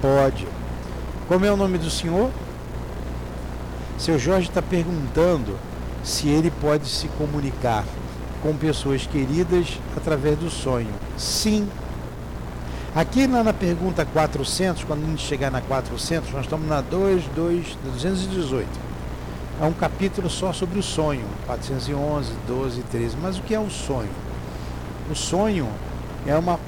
[0.01, 0.47] Pode.
[1.27, 2.31] Como é o nome do senhor?
[4.09, 5.55] Seu Jorge está perguntando
[6.03, 7.85] se ele pode se comunicar
[8.41, 10.89] com pessoas queridas através do sonho.
[11.15, 11.69] Sim.
[12.95, 17.23] Aqui na, na pergunta 400, quando a gente chegar na 400, nós estamos na 2,
[17.35, 18.67] 2, 218.
[19.61, 23.15] É um capítulo só sobre o sonho, 411, 12, 13.
[23.21, 24.09] Mas o que é o sonho?
[25.11, 25.69] O sonho
[26.25, 26.59] é uma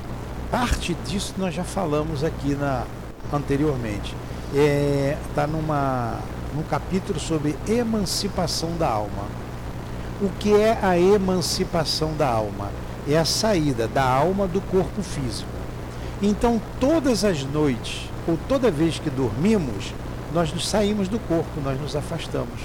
[0.51, 2.83] parte disso que nós já falamos aqui na,
[3.33, 4.15] anteriormente.
[4.53, 6.19] Está é, tá numa,
[6.55, 9.25] num capítulo sobre emancipação da alma.
[10.21, 12.69] O que é a emancipação da alma?
[13.07, 15.49] É a saída da alma do corpo físico.
[16.21, 19.93] Então, todas as noites, ou toda vez que dormimos,
[20.33, 22.59] nós nos saímos do corpo, nós nos afastamos.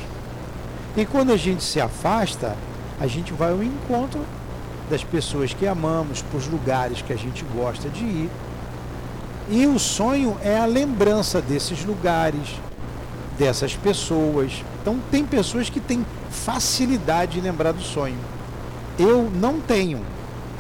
[0.97, 2.57] E quando a gente se afasta,
[3.01, 4.21] a gente vai ao encontro
[4.91, 8.31] das pessoas que amamos, para os lugares que a gente gosta de ir,
[9.49, 12.61] e o sonho é a lembrança desses lugares,
[13.39, 14.65] dessas pessoas.
[14.81, 18.19] Então, tem pessoas que têm facilidade em lembrar do sonho.
[18.99, 20.01] Eu não tenho.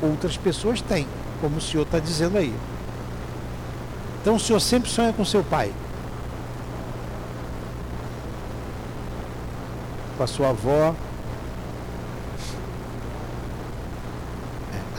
[0.03, 1.07] outras pessoas têm,
[1.41, 2.55] como o senhor está dizendo aí.
[4.27, 5.73] Então o senhor sempre sonha com seu pai.
[10.17, 10.95] Com a sua avó.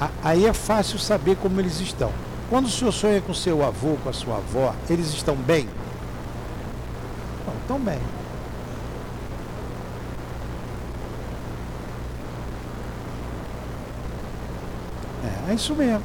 [0.01, 2.09] É, aí é fácil saber como eles estão.
[2.49, 5.67] Quando o senhor sonha com seu avô, com a sua avó, eles estão bem?
[7.67, 7.99] Estão bem.
[15.25, 16.01] É, é isso mesmo.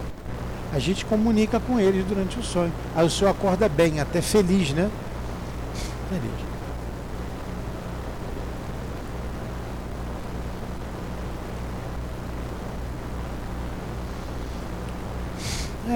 [0.72, 2.72] A gente comunica com eles durante o sonho.
[2.96, 4.90] Aí o senhor acorda bem, até feliz, né?
[6.08, 6.32] Feliz.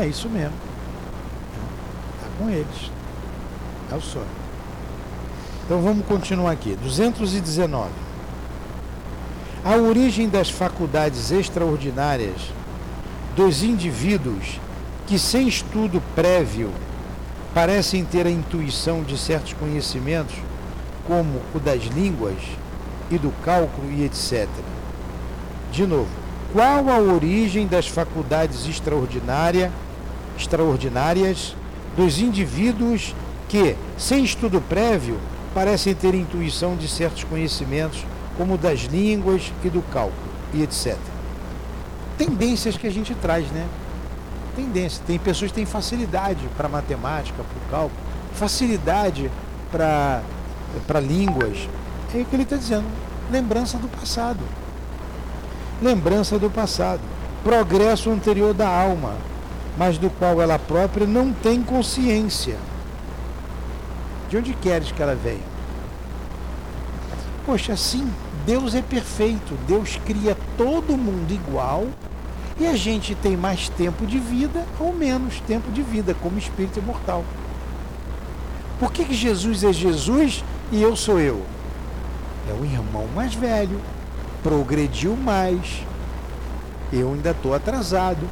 [0.01, 0.55] É isso mesmo.
[2.19, 2.93] Está com eles.
[3.91, 4.46] É o sonho.
[5.67, 6.79] Então vamos continuar aqui.
[6.81, 7.91] 219.
[9.65, 12.41] A origem das faculdades extraordinárias
[13.35, 14.61] dos indivíduos
[15.09, 16.71] que, sem estudo prévio,
[17.53, 20.37] parecem ter a intuição de certos conhecimentos,
[21.05, 22.39] como o das línguas
[23.11, 24.49] e do cálculo e etc.
[25.73, 26.09] De novo,
[26.53, 29.73] qual a origem das faculdades extraordinárias?
[30.37, 31.57] extraordinárias
[31.97, 33.15] dos indivíduos
[33.49, 35.19] que, sem estudo prévio,
[35.57, 38.05] parecem ter intuição de certos conhecimentos,
[38.37, 40.99] como das línguas e do cálculo, e etc.
[42.19, 43.67] Tendências que a gente traz, né?
[44.55, 45.03] Tendência.
[45.07, 48.01] Tem pessoas que têm facilidade para matemática, para o cálculo,
[48.35, 49.31] facilidade
[49.73, 51.67] para línguas.
[52.15, 52.85] É o que ele está dizendo.
[53.31, 54.41] Lembrança do passado.
[55.81, 57.01] Lembrança do passado.
[57.43, 59.15] Progresso anterior da alma
[59.77, 62.57] mas do qual ela própria não tem consciência.
[64.29, 65.57] De onde queres que ela venha?
[67.45, 68.11] Poxa, assim,
[68.45, 71.87] Deus é perfeito, Deus cria todo mundo igual
[72.59, 76.79] e a gente tem mais tempo de vida ou menos tempo de vida como espírito
[76.79, 77.25] imortal.
[78.81, 81.43] Por que, que Jesus é Jesus e eu sou eu?
[82.49, 83.81] É o irmão mais velho,
[84.43, 85.83] progrediu mais,
[86.93, 88.29] eu ainda estou atrasado.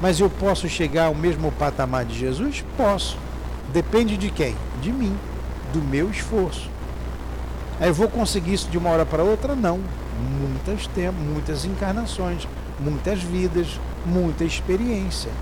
[0.00, 2.64] Mas eu posso chegar ao mesmo patamar de Jesus?
[2.76, 3.16] Posso.
[3.74, 4.54] Depende de quem?
[4.80, 5.18] De mim,
[5.72, 6.70] do meu esforço.
[7.80, 9.56] Aí eu vou conseguir isso de uma hora para outra?
[9.56, 9.80] Não.
[10.40, 12.46] Muitas tempos, muitas encarnações,
[12.78, 15.32] muitas vidas, muita experiência.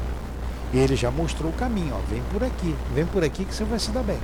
[0.73, 3.79] Ele já mostrou o caminho, ó, vem por aqui, vem por aqui que você vai
[3.79, 4.19] se dar bem.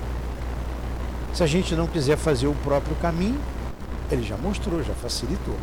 [1.34, 3.38] Se a gente não quiser fazer o próprio caminho,
[4.10, 5.56] ele já mostrou, já facilitou.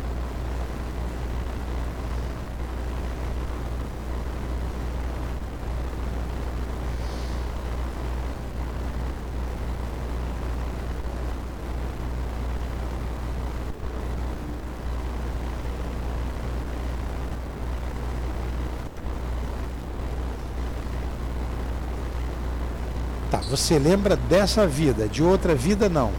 [23.56, 26.12] Você lembra dessa vida, de outra vida não.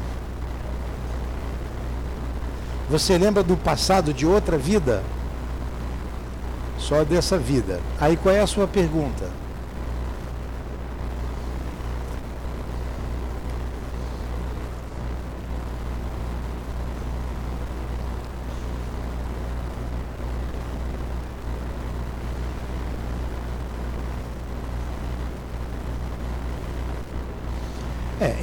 [2.89, 5.03] Você lembra do passado de outra vida?
[6.79, 7.79] Só dessa vida.
[7.99, 9.29] Aí qual é a sua pergunta?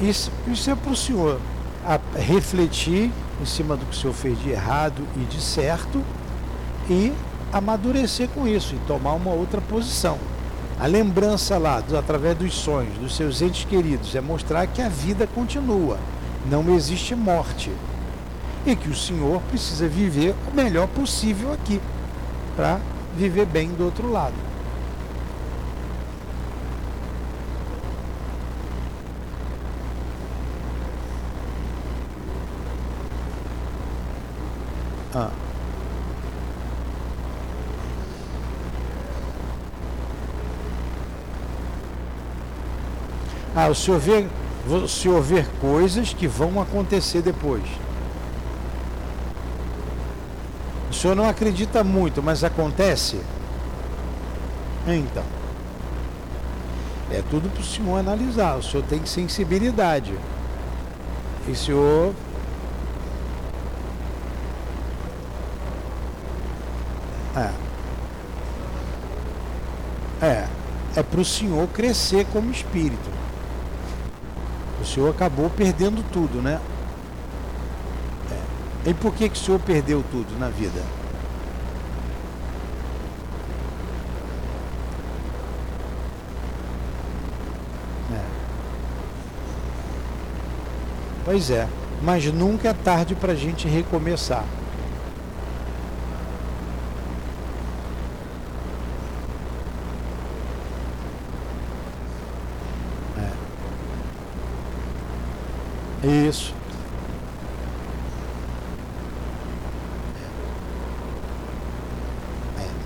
[0.01, 1.39] Isso, isso é para o senhor
[2.15, 6.03] refletir em cima do que o senhor fez de errado e de certo
[6.89, 7.13] e
[7.51, 10.17] amadurecer com isso e tomar uma outra posição.
[10.79, 14.89] A lembrança lá, do, através dos sonhos, dos seus entes queridos, é mostrar que a
[14.89, 15.97] vida continua,
[16.49, 17.71] não existe morte.
[18.65, 21.79] E que o senhor precisa viver o melhor possível aqui,
[22.55, 22.79] para
[23.15, 24.33] viver bem do outro lado.
[35.15, 35.31] Ah.
[43.55, 44.27] Ah, o senhor vê,
[44.67, 47.63] o senhor vê coisas que vão acontecer depois.
[50.91, 53.21] O senhor não acredita muito, mas acontece?
[54.85, 55.23] Então.
[57.09, 58.57] É tudo para o senhor analisar.
[58.57, 60.13] O senhor tem sensibilidade.
[61.47, 62.13] E o senhor
[70.95, 73.09] é para o senhor crescer como espírito.
[74.81, 76.59] O senhor acabou perdendo tudo, né?
[78.85, 78.89] É.
[78.89, 80.81] E por que, que o senhor perdeu tudo na vida?
[88.13, 88.23] É.
[91.25, 91.67] Pois é,
[92.01, 94.45] mas nunca é tarde para a gente recomeçar.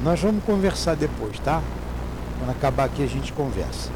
[0.03, 1.61] Nós vamos conversar depois, tá?
[2.37, 3.89] Quando acabar aqui a gente conversa.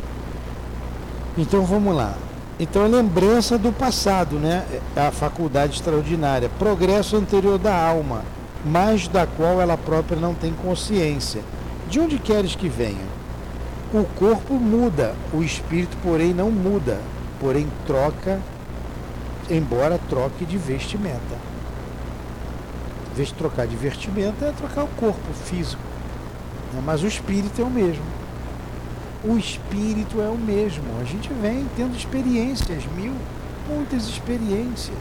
[1.37, 2.13] Então vamos lá.
[2.59, 4.65] Então lembrança do passado, né?
[4.95, 8.23] É a faculdade extraordinária, progresso anterior da alma,
[8.65, 11.41] mas da qual ela própria não tem consciência.
[11.89, 13.05] De onde queres que venha?
[13.93, 16.99] O corpo muda, o espírito, porém, não muda,
[17.39, 18.39] porém troca,
[19.49, 21.37] embora troque de vestimenta.
[23.11, 25.92] Em vez de trocar de vestimenta, é trocar o corpo físico.
[26.73, 26.81] Né?
[26.86, 28.03] Mas o espírito é o mesmo
[29.23, 30.83] o espírito é o mesmo.
[30.99, 33.13] A gente vem tendo experiências, mil,
[33.69, 34.97] muitas experiências.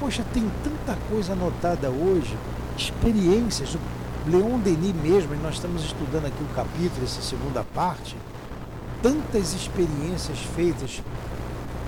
[0.00, 2.36] Poxa, tem tanta coisa anotada hoje,
[2.76, 3.74] experiências.
[3.74, 3.78] O
[4.30, 8.16] Leon Denis mesmo, nós estamos estudando aqui o capítulo, essa segunda parte,
[9.02, 11.00] tantas experiências feitas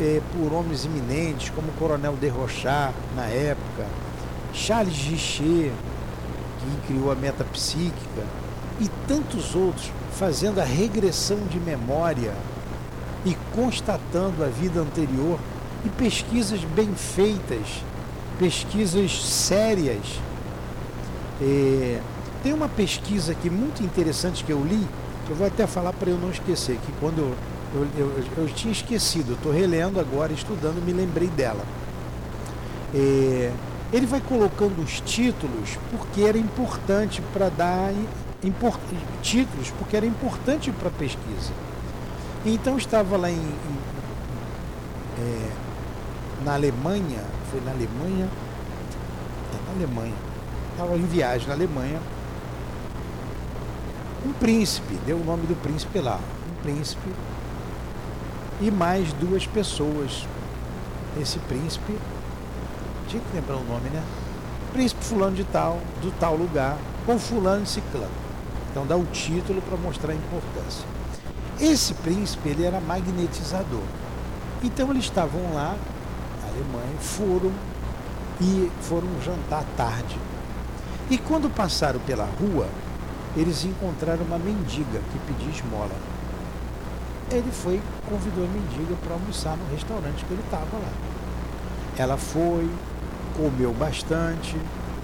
[0.01, 3.87] é, por homens eminentes, como o Coronel de Rochard, na época,
[4.55, 5.73] Charles Richer,
[6.61, 8.25] que criou a metapsíquica,
[8.81, 12.33] e tantos outros fazendo a regressão de memória
[13.25, 15.39] e constatando a vida anterior
[15.85, 17.83] e pesquisas bem feitas,
[18.39, 20.21] pesquisas sérias.
[21.41, 22.01] É,
[22.43, 24.87] tem uma pesquisa aqui muito interessante que eu li,
[25.27, 27.35] que eu vou até falar para eu não esquecer, que quando eu,
[27.75, 31.65] eu, eu, eu tinha esquecido, estou relendo agora, estudando, me lembrei dela.
[32.95, 33.53] É,
[33.93, 37.93] ele vai colocando os títulos porque era importante para dar
[39.23, 41.53] títulos, porque era importante para a pesquisa.
[42.45, 43.91] Então estava lá em, em
[45.19, 45.51] é,
[46.45, 48.29] na Alemanha, foi na Alemanha,
[49.53, 50.15] é, na Alemanha,
[50.73, 52.01] estava em viagem na Alemanha,
[54.25, 57.11] um príncipe, deu o nome do príncipe lá, um príncipe
[58.61, 60.27] e mais duas pessoas.
[61.21, 61.99] Esse príncipe,
[63.11, 64.03] tinha que lembrar o nome, né?
[64.73, 68.09] Príncipe fulano de tal, do tal lugar, com fulano e ciclano.
[68.71, 70.87] Então dá o título para mostrar a importância.
[71.61, 73.83] Esse príncipe ele era magnetizador.
[74.63, 75.77] Então eles estavam lá,
[76.43, 77.53] na Alemanha, foram
[78.41, 80.17] e foram jantar tarde.
[81.11, 82.69] E quando passaram pela rua,
[83.37, 85.97] eles encontraram uma mendiga que pedia esmola.
[87.31, 91.20] Ele foi, convidou a mendiga para almoçar no restaurante que ele estava lá.
[92.01, 92.69] Ela foi,
[93.37, 94.57] comeu bastante,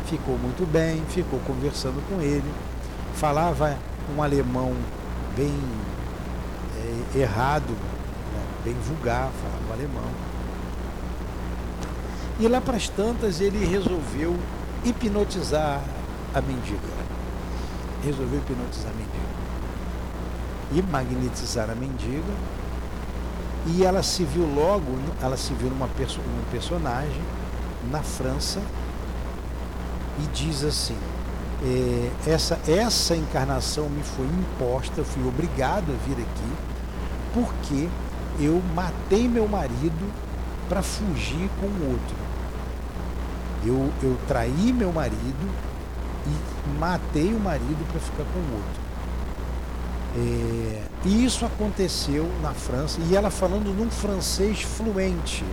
[0.06, 2.50] ficou muito bem, ficou conversando com ele
[3.16, 3.78] falava
[4.14, 4.74] um alemão
[5.34, 5.58] bem
[7.14, 8.42] é, errado, né?
[8.62, 10.10] bem vulgar, falava alemão.
[12.38, 14.36] E lá para as tantas ele resolveu
[14.84, 15.80] hipnotizar
[16.34, 16.96] a mendiga.
[18.04, 19.36] Resolveu hipnotizar a mendiga.
[20.72, 22.34] E magnetizar a mendiga.
[23.66, 27.22] E ela se viu logo, ela se viu numa perso um personagem
[27.90, 28.60] na França
[30.18, 30.96] e diz assim,
[31.62, 36.52] é, essa, essa encarnação me foi imposta, eu fui obrigado a vir aqui,
[37.34, 37.88] porque
[38.38, 40.12] eu matei meu marido
[40.68, 42.16] para fugir com o outro.
[43.64, 45.50] Eu, eu traí meu marido
[46.26, 48.85] e matei o marido para ficar com o outro.
[50.16, 55.44] É, e isso aconteceu na França, e ela falando num francês fluente.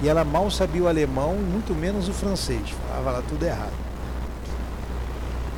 [0.00, 3.88] E ela mal sabia o alemão, muito menos o francês, falava lá tudo errado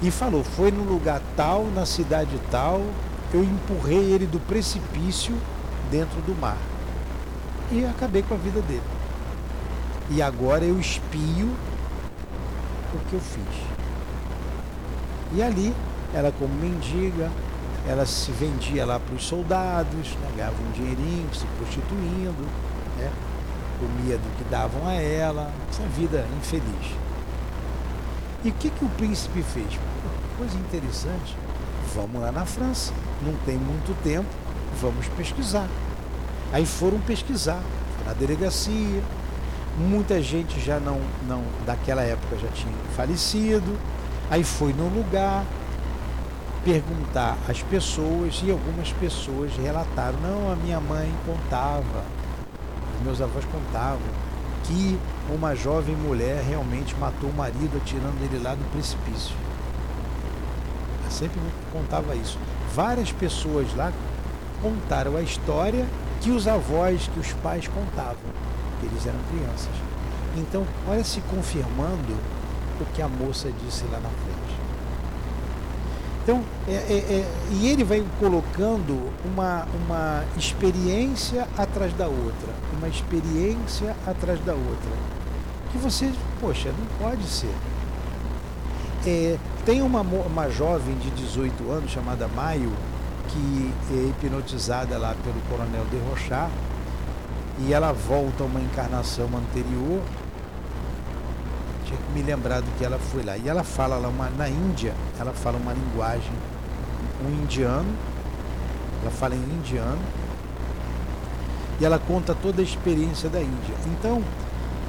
[0.03, 2.83] e falou: foi no lugar tal, na cidade tal,
[3.33, 5.35] eu empurrei ele do precipício
[5.91, 6.57] dentro do mar.
[7.71, 8.83] E acabei com a vida dele.
[10.11, 11.55] E agora eu espio
[12.93, 13.71] o que eu fiz.
[15.33, 15.73] E ali,
[16.13, 17.31] ela como mendiga,
[17.89, 22.47] ela se vendia lá para os soldados, né, ganhava um dinheirinho, se prostituindo,
[22.99, 23.11] né,
[23.79, 26.95] comia do que davam a ela, essa vida infeliz.
[28.45, 29.79] E o que, que o príncipe fez?
[30.39, 31.37] Coisa interessante.
[31.95, 32.93] Vamos lá na França.
[33.23, 34.29] Não tem muito tempo.
[34.81, 35.69] Vamos pesquisar.
[36.51, 37.61] Aí foram pesquisar.
[38.07, 39.03] Na delegacia.
[39.77, 43.79] Muita gente já não, não, daquela época já tinha falecido.
[44.31, 45.45] Aí foi no lugar
[46.65, 52.05] perguntar às pessoas e algumas pessoas relataram, não, a minha mãe contava,
[52.99, 54.01] os meus avós contavam
[54.65, 54.99] que
[55.29, 59.35] uma jovem mulher realmente matou o marido atirando ele lá do precipício.
[61.05, 61.41] Eu sempre
[61.73, 62.39] contava isso.
[62.75, 63.93] Várias pessoas lá
[64.63, 65.87] contaram a história
[66.21, 68.17] que os avós, que os pais contavam,
[68.79, 69.75] que eles eram crianças.
[70.37, 72.15] Então, olha se confirmando
[72.81, 74.60] o que a moça disse lá na frente.
[76.23, 82.89] Então, é, é, é, e ele vai colocando uma, uma experiência atrás da outra, uma
[82.89, 84.91] experiência atrás da outra.
[85.73, 87.55] Que você, poxa, não pode ser.
[89.07, 92.73] É, tem uma, uma jovem de 18 anos chamada Maio,
[93.29, 96.53] que é hipnotizada lá pelo coronel de Rochard,
[97.61, 100.03] e ela volta a uma encarnação anterior.
[101.91, 103.37] Tinha que me lembrar do que ela foi lá.
[103.37, 106.31] E ela fala lá uma, na Índia, ela fala uma linguagem,
[107.27, 107.93] um indiano,
[109.03, 109.99] ela fala em indiano,
[111.81, 113.75] e ela conta toda a experiência da Índia.
[113.87, 114.23] Então,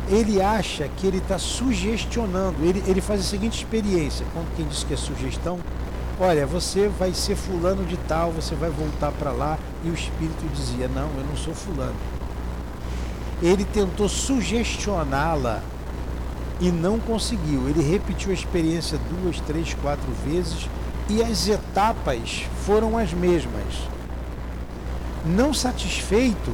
[0.07, 4.83] ele acha que ele está sugestionando, ele, ele faz a seguinte experiência, quando quem diz
[4.83, 5.57] que é sugestão,
[6.19, 10.45] olha, você vai ser fulano de tal, você vai voltar para lá, e o espírito
[10.53, 11.95] dizia, não, eu não sou fulano.
[13.41, 15.63] Ele tentou sugestioná-la
[16.61, 17.67] e não conseguiu.
[17.67, 20.69] Ele repetiu a experiência duas, três, quatro vezes
[21.09, 23.89] e as etapas foram as mesmas.
[25.25, 26.53] Não satisfeito,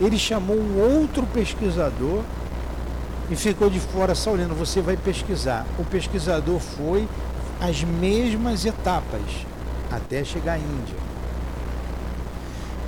[0.00, 2.22] ele chamou um outro pesquisador
[3.30, 4.54] e ficou de fora só olhando.
[4.54, 5.66] Você vai pesquisar.
[5.78, 7.08] O pesquisador foi
[7.60, 9.22] as mesmas etapas
[9.90, 10.96] até chegar à Índia.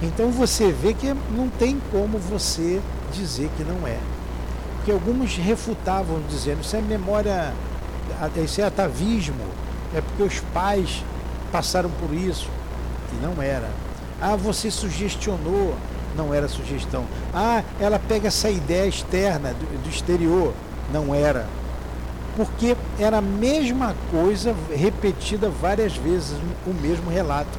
[0.02, 2.80] Então você vê que não tem como você
[3.12, 3.98] dizer que não é.
[4.80, 7.52] Porque alguns refutavam dizendo isso é memória,
[8.42, 9.44] isso é atavismo,
[9.94, 11.04] é porque os pais
[11.52, 12.48] passaram por isso.
[13.12, 13.68] E não era.
[14.22, 15.74] Ah, você sugestionou,
[16.16, 17.04] não era sugestão.
[17.34, 20.54] Ah, ela pega essa ideia externa do, do exterior,
[20.90, 21.46] não era
[22.36, 27.58] porque era a mesma coisa repetida várias vezes, o mesmo relato.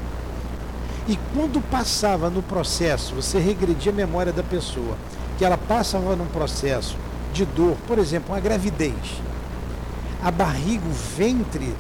[1.08, 4.96] E quando passava no processo, você regredia a memória da pessoa,
[5.38, 6.96] que ela passava num processo
[7.34, 9.22] de dor, por exemplo, uma gravidez,
[10.24, 11.74] a barriga, o ventre,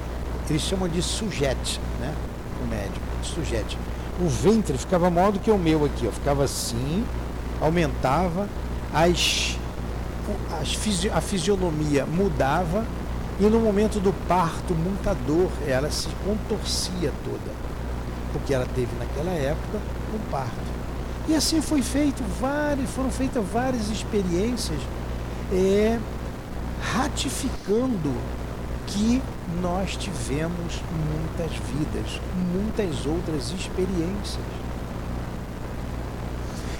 [0.49, 2.13] eles chamam de sujete, né?
[2.61, 3.77] O médico, sujete.
[4.19, 7.05] O ventre ficava maior do que o meu aqui, ó, ficava assim,
[7.61, 8.49] aumentava,
[8.93, 9.57] as
[11.13, 12.85] a fisionomia mudava
[13.39, 17.51] e no momento do parto, muita dor, ela se contorcia toda,
[18.31, 19.79] porque ela teve naquela época
[20.13, 20.71] um parto.
[21.27, 24.79] E assim foi feito várias, foram feitas várias experiências
[25.51, 25.99] é,
[26.93, 28.13] ratificando
[28.87, 29.21] que
[29.61, 32.21] nós tivemos muitas vidas,
[32.53, 34.43] muitas outras experiências.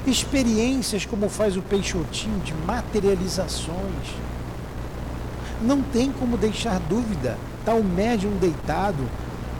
[0.06, 4.16] Experiências como faz o Peixotinho de materializações.
[5.62, 7.38] Não tem como deixar dúvida.
[7.60, 9.08] Está o médium deitado,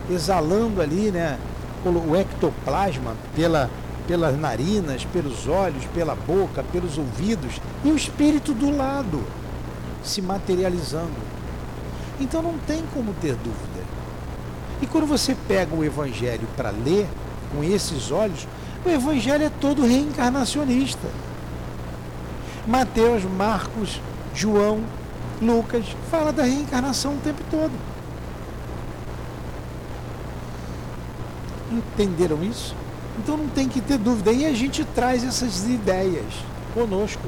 [0.10, 1.38] exalando ali né,
[1.86, 3.70] o ectoplasma pela,
[4.12, 9.24] pelas narinas, pelos olhos, pela boca, pelos ouvidos, e o espírito do lado,
[10.04, 11.16] se materializando.
[12.20, 13.86] Então não tem como ter dúvida.
[14.82, 17.08] E quando você pega o Evangelho para ler
[17.56, 18.46] com esses olhos,
[18.86, 21.08] o Evangelho é todo reencarnacionista.
[22.68, 24.02] Mateus, Marcos,
[24.36, 24.84] João,
[25.42, 27.72] Lucas fala da reencarnação o tempo todo.
[31.72, 32.81] Entenderam isso?
[33.20, 34.32] Então não tem que ter dúvida.
[34.32, 36.26] E a gente traz essas ideias
[36.74, 37.28] conosco.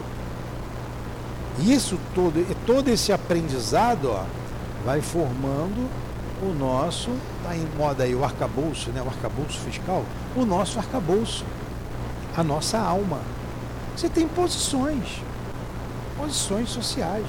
[1.59, 4.23] Isso todo, todo esse aprendizado ó,
[4.83, 5.87] vai formando
[6.41, 9.01] o nosso, está em moda aí o arcabouço, né?
[9.01, 10.03] o arcabouço fiscal,
[10.35, 11.45] o nosso arcabouço,
[12.35, 13.19] a nossa alma.
[13.95, 15.21] Você tem posições,
[16.17, 17.25] posições sociais.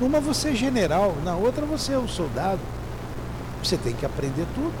[0.00, 2.60] Numa você é general, na outra você é um soldado.
[3.62, 4.74] Você tem que aprender tudo.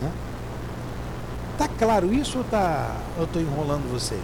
[0.00, 0.12] Né?
[1.58, 4.22] Tá claro isso ou tá, eu estou enrolando vocês?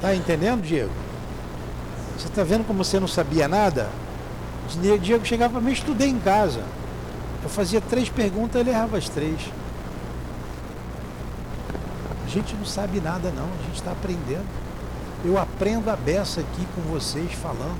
[0.00, 0.90] Tá entendendo, Diego?
[2.18, 3.88] Você está vendo como você não sabia nada?
[4.74, 6.62] O Diego chegava para mim, estudei em casa.
[7.42, 9.40] Eu fazia três perguntas, ele errava as três.
[12.24, 14.46] A gente não sabe nada não, a gente está aprendendo.
[15.24, 17.78] Eu aprendo a beça aqui com vocês falando.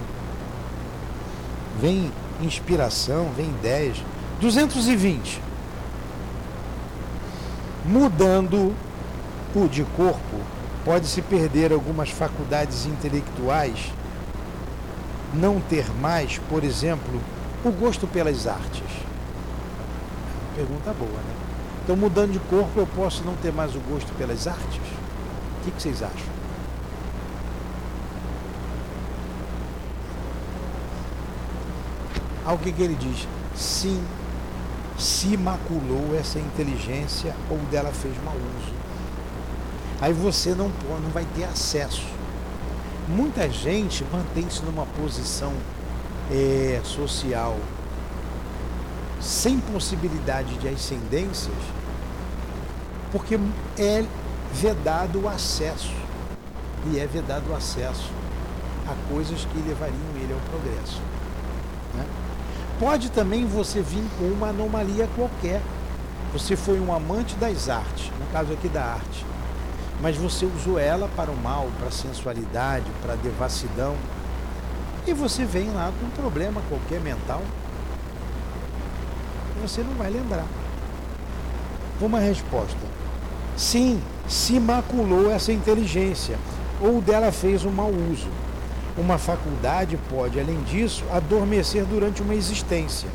[1.80, 3.97] Vem inspiração, vem ideias.
[4.41, 5.41] 220.
[7.85, 8.74] Mudando
[9.55, 10.41] o de corpo,
[10.85, 13.93] pode-se perder algumas faculdades intelectuais
[15.35, 17.20] não ter mais, por exemplo,
[17.64, 18.83] o gosto pelas artes?
[20.55, 21.35] Pergunta boa, né?
[21.83, 24.80] Então, mudando de corpo, eu posso não ter mais o gosto pelas artes?
[25.61, 26.33] O que, que vocês acham?
[32.45, 33.26] Ao que, que ele diz?
[33.57, 34.03] Sim,
[35.03, 38.72] se maculou essa inteligência ou dela fez mau uso.
[40.00, 42.07] Aí você não, não vai ter acesso.
[43.09, 45.53] Muita gente mantém-se numa posição
[46.30, 47.57] é, social
[49.20, 51.55] sem possibilidade de ascendências,
[53.11, 53.38] porque
[53.78, 54.05] é
[54.53, 55.92] vedado o acesso.
[56.92, 58.11] E é vedado o acesso
[58.88, 61.00] a coisas que levariam ele ao progresso.
[62.83, 65.62] Pode também você vir com uma anomalia qualquer.
[66.33, 69.24] Você foi um amante das artes, no caso aqui da arte,
[70.01, 73.95] mas você usou ela para o mal, para a sensualidade, para a devassidão,
[75.07, 77.41] e você vem lá com um problema qualquer mental,
[79.61, 80.47] você não vai lembrar.
[82.01, 82.80] Uma resposta:
[83.57, 86.37] sim, se maculou essa inteligência,
[86.80, 88.28] ou dela fez um mau uso.
[88.97, 93.09] Uma faculdade pode, além disso, adormecer durante uma existência,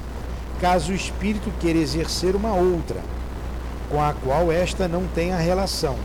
[0.59, 2.99] caso o espírito queira exercer uma outra,
[3.89, 5.95] com a qual esta não tenha relação.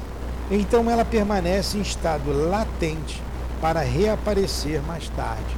[0.51, 3.23] Então ela permanece em estado latente
[3.63, 5.57] para reaparecer mais tarde.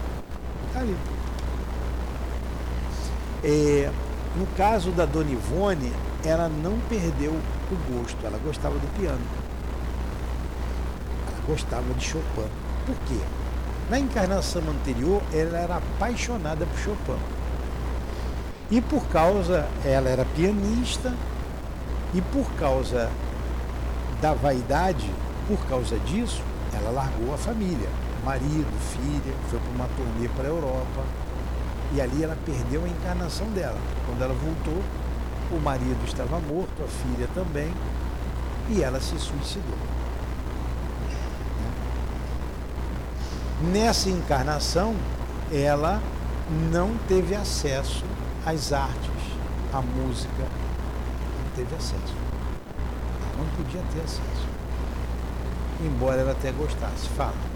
[0.69, 0.97] Está ali.
[3.43, 3.91] É,
[4.37, 5.93] no caso da Dona Ivone,
[6.25, 9.21] ela não perdeu o gosto, ela gostava do piano.
[11.27, 12.49] Ela gostava de Chopin.
[12.87, 13.19] Por quê?
[13.91, 17.18] Na encarnação anterior, ela era apaixonada por Chopin.
[18.70, 21.12] E por causa, ela era pianista,
[22.14, 23.11] e por causa
[24.22, 25.11] da vaidade,
[25.47, 27.89] por causa disso, ela largou a família,
[28.24, 31.05] marido, filha, foi para uma turnê para a Europa.
[31.93, 33.78] E ali ela perdeu a encarnação dela.
[34.07, 34.82] Quando ela voltou,
[35.53, 37.70] o marido estava morto, a filha também,
[38.70, 39.93] e ela se suicidou.
[43.73, 44.95] Nessa encarnação,
[45.53, 46.03] ela
[46.71, 48.05] não teve acesso
[48.45, 49.11] às artes,
[49.73, 52.15] à música, não teve acesso.
[53.39, 54.49] Não podia ter acesso.
[55.81, 57.09] Embora ela até gostasse.
[57.17, 57.54] Fala.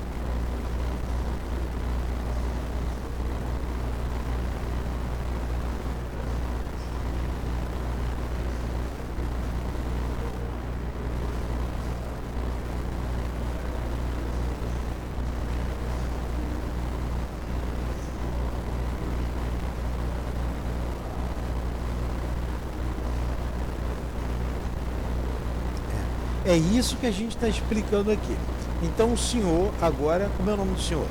[26.49, 28.35] É isso que a gente está explicando aqui.
[28.83, 31.07] Então o senhor, agora, como é o nome do senhor?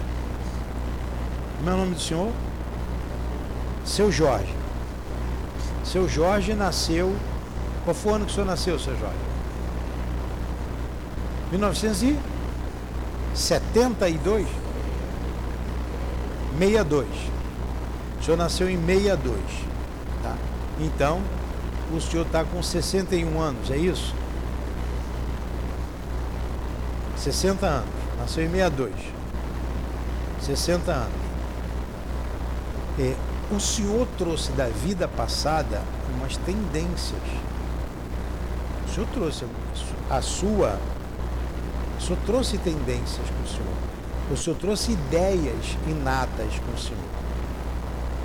[1.58, 2.32] Como é o nome do senhor?
[3.86, 4.52] Seu Jorge.
[5.84, 7.16] Seu Jorge nasceu.
[7.86, 9.16] Qual foi o ano que o senhor nasceu, seu Jorge?
[11.52, 14.48] 1972?
[16.58, 17.08] 62.
[18.20, 19.40] O senhor nasceu em 62.
[20.24, 20.36] Tá?
[20.80, 21.22] Então,
[21.96, 24.16] o senhor está com 61 anos, é isso?
[27.32, 27.90] 60 anos.
[28.18, 28.94] Nasceu em 62.
[30.42, 31.28] 60 anos.
[33.00, 33.16] É,
[33.52, 35.82] o senhor trouxe da vida passada
[36.16, 37.22] umas tendências.
[38.86, 39.46] O senhor trouxe
[40.10, 40.80] a sua.
[42.00, 43.78] O senhor trouxe tendências com o senhor.
[44.32, 46.98] O senhor trouxe ideias inatas com o senhor.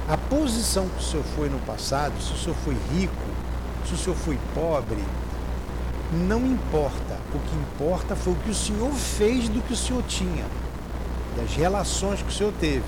[0.09, 3.13] A posição que o senhor foi no passado, se o senhor foi rico,
[3.87, 5.03] se o senhor foi pobre,
[6.13, 7.12] não importa.
[7.35, 10.45] O que importa foi o que o Senhor fez do que o Senhor tinha,
[11.37, 12.85] das relações que o Senhor teve.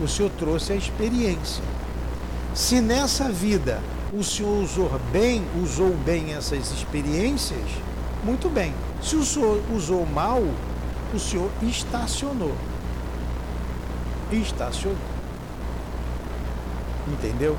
[0.00, 1.64] O Senhor trouxe a experiência.
[2.54, 3.80] Se nessa vida
[4.12, 7.68] o Senhor usou bem, usou bem essas experiências,
[8.24, 8.74] muito bem.
[9.02, 10.42] Se o Senhor usou mal,
[11.14, 12.54] o Senhor estacionou.
[14.30, 14.98] Estacionou.
[17.06, 17.56] Entendeu?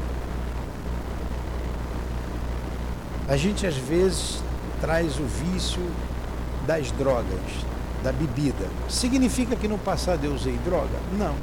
[3.27, 4.41] A gente às vezes
[4.81, 5.81] traz o vício
[6.65, 7.39] das drogas,
[8.03, 8.67] da bebida.
[8.87, 10.97] Significa que no passado eu usei droga?
[11.17, 11.35] Não,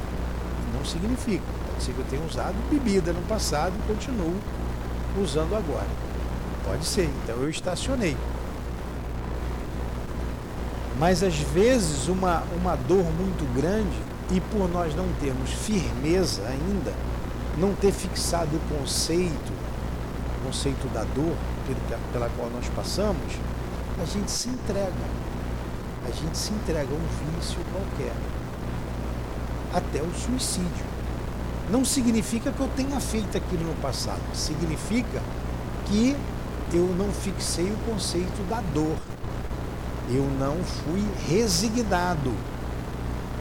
[0.74, 1.44] não significa.
[1.70, 4.34] Pode ser que eu tenha usado bebida no passado e continuo
[5.20, 5.86] usando agora.
[6.64, 8.16] Pode ser, então eu estacionei.
[10.98, 13.96] Mas às vezes uma, uma dor muito grande
[14.30, 16.92] e por nós não termos firmeza ainda,
[17.58, 19.52] não ter fixado o conceito,
[20.40, 21.36] o conceito da dor,
[22.12, 23.34] pela qual nós passamos,
[24.00, 25.26] a gente se entrega.
[26.06, 28.14] A gente se entrega a um vício qualquer.
[29.74, 30.86] Até o suicídio.
[31.70, 34.22] Não significa que eu tenha feito aquilo no passado.
[34.34, 35.20] Significa
[35.86, 36.16] que
[36.72, 38.96] eu não fixei o conceito da dor.
[40.08, 42.32] Eu não fui resignado.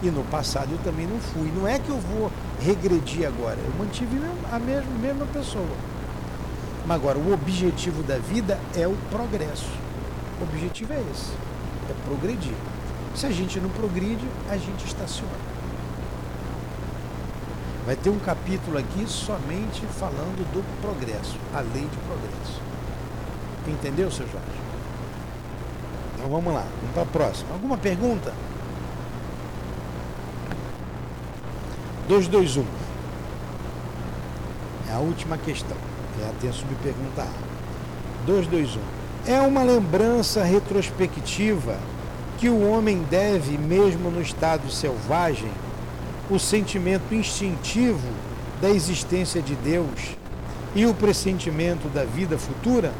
[0.02, 1.52] E no passado eu também não fui.
[1.54, 3.58] Não é que eu vou regredir agora.
[3.58, 5.76] Eu mantive a mesma, mesma pessoa.
[6.86, 9.85] Mas agora, o objetivo da vida é o progresso.
[10.40, 11.32] O objetivo é esse.
[11.88, 12.54] é progredir.
[13.14, 15.30] Se a gente não progride, a gente estaciona.
[17.86, 22.60] Vai ter um capítulo aqui somente falando do progresso, a lei de progresso.
[23.68, 24.46] Entendeu, seu Jorge?
[26.14, 27.52] Então vamos lá, vamos para a próxima.
[27.52, 28.34] Alguma pergunta?
[32.08, 32.64] 221.
[34.88, 35.76] É a última questão.
[36.20, 38.26] É a subpergunta A.
[38.26, 38.95] 221.
[39.28, 41.76] É uma lembrança retrospectiva
[42.38, 45.50] que o homem deve, mesmo no estado selvagem,
[46.30, 48.06] o sentimento instintivo
[48.62, 50.16] da existência de Deus
[50.76, 52.92] e o pressentimento da vida futura?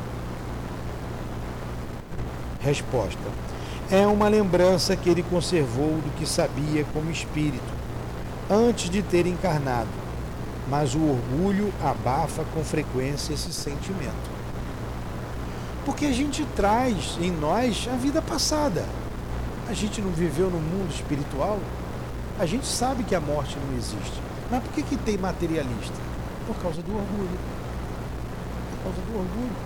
[2.59, 3.23] Resposta:
[3.89, 7.73] É uma lembrança que ele conservou do que sabia como espírito,
[8.51, 9.91] antes de ter encarnado,
[10.69, 14.36] mas o orgulho abafa com frequência esse sentimento.
[15.87, 18.85] Porque a gente traz em nós a vida passada.
[19.69, 21.61] A gente não viveu no mundo espiritual,
[22.39, 24.21] a gente sabe que a morte não existe.
[24.51, 25.95] Mas por que, que tem materialista?
[26.47, 27.39] Por causa do orgulho.
[28.71, 29.57] Por causa do orgulho.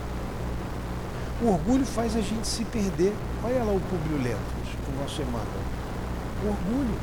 [1.43, 3.15] O orgulho faz a gente se perder.
[3.43, 5.47] Olha lá o Publio Lentos, o nosso Emmanuel.
[6.45, 6.99] O orgulho,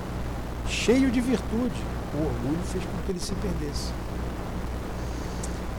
[0.68, 1.82] cheio de virtude,
[2.14, 3.92] o orgulho fez com que ele se perdesse.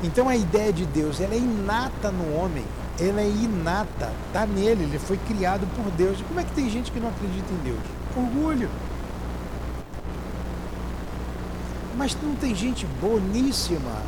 [0.03, 2.65] Então a ideia de Deus, ela é inata no homem,
[3.01, 6.19] ela é inata, está nele, ele foi criado por Deus.
[6.19, 7.81] E como é que tem gente que não acredita em Deus?
[8.17, 8.69] Orgulho.
[11.97, 14.03] Mas não tem gente boníssima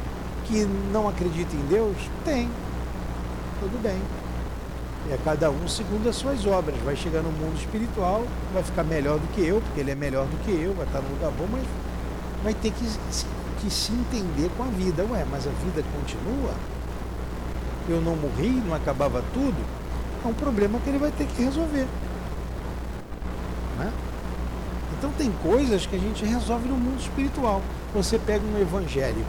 [0.47, 1.97] que não acredita em Deus?
[2.25, 2.49] Tem.
[3.61, 4.01] Tudo bem.
[5.09, 6.77] É cada um segundo as suas obras.
[6.85, 10.27] Vai chegar no mundo espiritual, vai ficar melhor do que eu, porque ele é melhor
[10.27, 11.65] do que eu, vai estar no lugar bom, mas
[12.43, 12.85] vai ter que,
[13.61, 15.05] que se entender com a vida.
[15.11, 16.55] Ué, mas a vida continua?
[17.91, 19.57] Eu não morri, não acabava tudo?
[20.25, 21.87] É um problema que ele vai ter que resolver.
[23.79, 23.93] Né?
[24.97, 27.61] Então tem coisas que a gente resolve no mundo espiritual.
[27.93, 29.29] Você pega um evangélico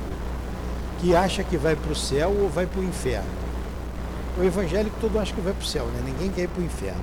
[0.99, 3.29] que acha que vai para o céu ou vai para o inferno.
[4.37, 6.01] O evangélico todo acha que vai para o céu, né?
[6.05, 7.01] ninguém quer ir para o inferno.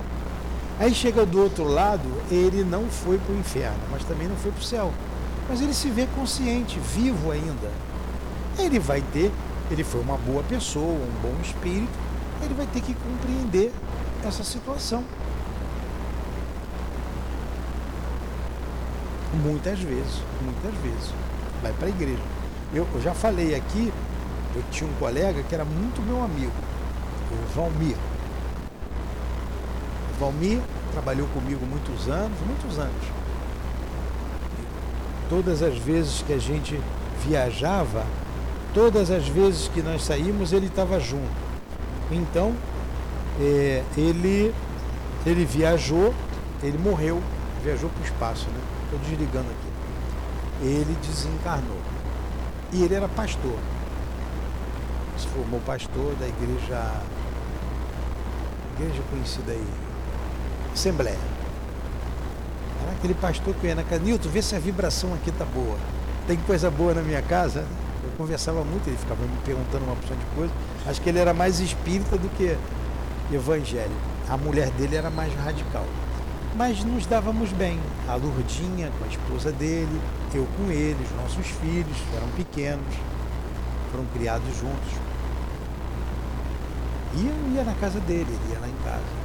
[0.79, 4.51] Aí chega do outro lado, ele não foi para o inferno, mas também não foi
[4.51, 4.93] para o céu.
[5.49, 7.69] Mas ele se vê consciente, vivo ainda.
[8.57, 9.29] Ele vai ter,
[9.71, 11.91] ele foi uma boa pessoa, um bom espírito,
[12.43, 13.71] ele vai ter que compreender
[14.25, 15.03] essa situação.
[19.43, 21.13] Muitas vezes, muitas vezes.
[21.61, 22.21] Vai para a igreja.
[22.73, 23.91] Eu, eu, já falei aqui,
[24.55, 26.51] eu tinha um colega que era muito meu amigo,
[27.31, 27.95] o Valmir.
[30.13, 30.59] O Valmir
[30.91, 33.03] trabalhou comigo muitos anos, muitos anos.
[34.59, 36.79] E todas as vezes que a gente
[37.25, 38.05] viajava,
[38.79, 41.29] todas as vezes que nós saímos, ele estava junto.
[42.09, 42.55] Então,
[43.37, 44.55] é, ele,
[45.25, 46.13] ele viajou,
[46.63, 47.21] ele morreu,
[47.61, 48.59] viajou para o espaço, né?
[48.85, 50.65] Estou desligando aqui.
[50.65, 51.75] Ele desencarnou.
[52.71, 53.57] E ele era pastor.
[55.17, 57.01] Se formou pastor da igreja.
[58.77, 59.67] Igreja conhecida aí.
[60.71, 61.19] Assembleia.
[62.83, 64.01] Era aquele pastor que ia na casa.
[64.01, 65.77] Nilton, vê se a vibração aqui tá boa.
[66.25, 67.59] Tem coisa boa na minha casa?
[67.59, 67.78] Eu
[68.19, 70.53] conversava muito, ele ficava me perguntando uma opção de coisa.
[70.85, 72.55] Acho que ele era mais espírita do que
[73.33, 73.95] evangélico.
[74.27, 75.85] A mulher dele era mais radical
[76.55, 77.79] mas nos dávamos bem.
[78.07, 80.01] A Lurdinha com a esposa dele,
[80.33, 82.95] eu com ele, os nossos filhos eram pequenos,
[83.91, 84.89] foram criados juntos.
[87.15, 89.19] E eu ia na casa dele, ele ia lá em casa.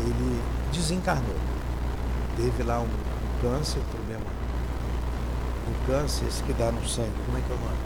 [0.00, 0.42] Ele
[0.72, 1.36] desencarnou.
[2.36, 2.88] Teve lá um
[3.40, 4.37] câncer, problema.
[5.88, 7.78] Câncer, que dá no sangue, como é que é o nome?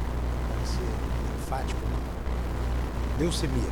[0.49, 0.83] Câncer
[1.39, 1.97] linfático, não?
[1.97, 2.05] Né?
[3.21, 3.71] Leucemia.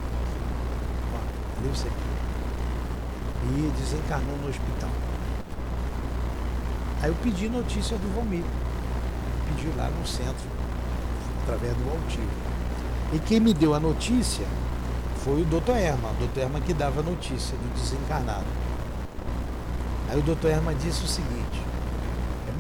[1.61, 2.11] Leucemia
[3.43, 4.91] e desencarnou no hospital.
[7.03, 8.45] Aí eu pedi notícia do Valmir.
[9.49, 10.49] Pedi lá no centro,
[11.43, 12.31] através do altivo.
[13.12, 14.47] E quem me deu a notícia
[15.24, 18.47] foi o doutor Erma, o doutor Erma que dava a notícia do desencarnado.
[20.09, 21.39] Aí o doutor Erma disse o seguinte,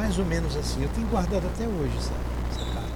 [0.00, 2.14] mais ou menos assim, eu tenho guardado até hoje essa,
[2.50, 2.88] essa carta.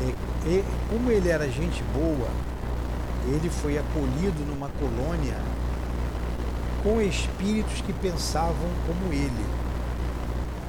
[0.00, 2.28] E, e, como ele era gente boa,
[3.26, 5.34] ele foi acolhido numa colônia
[6.84, 9.46] com espíritos que pensavam como ele.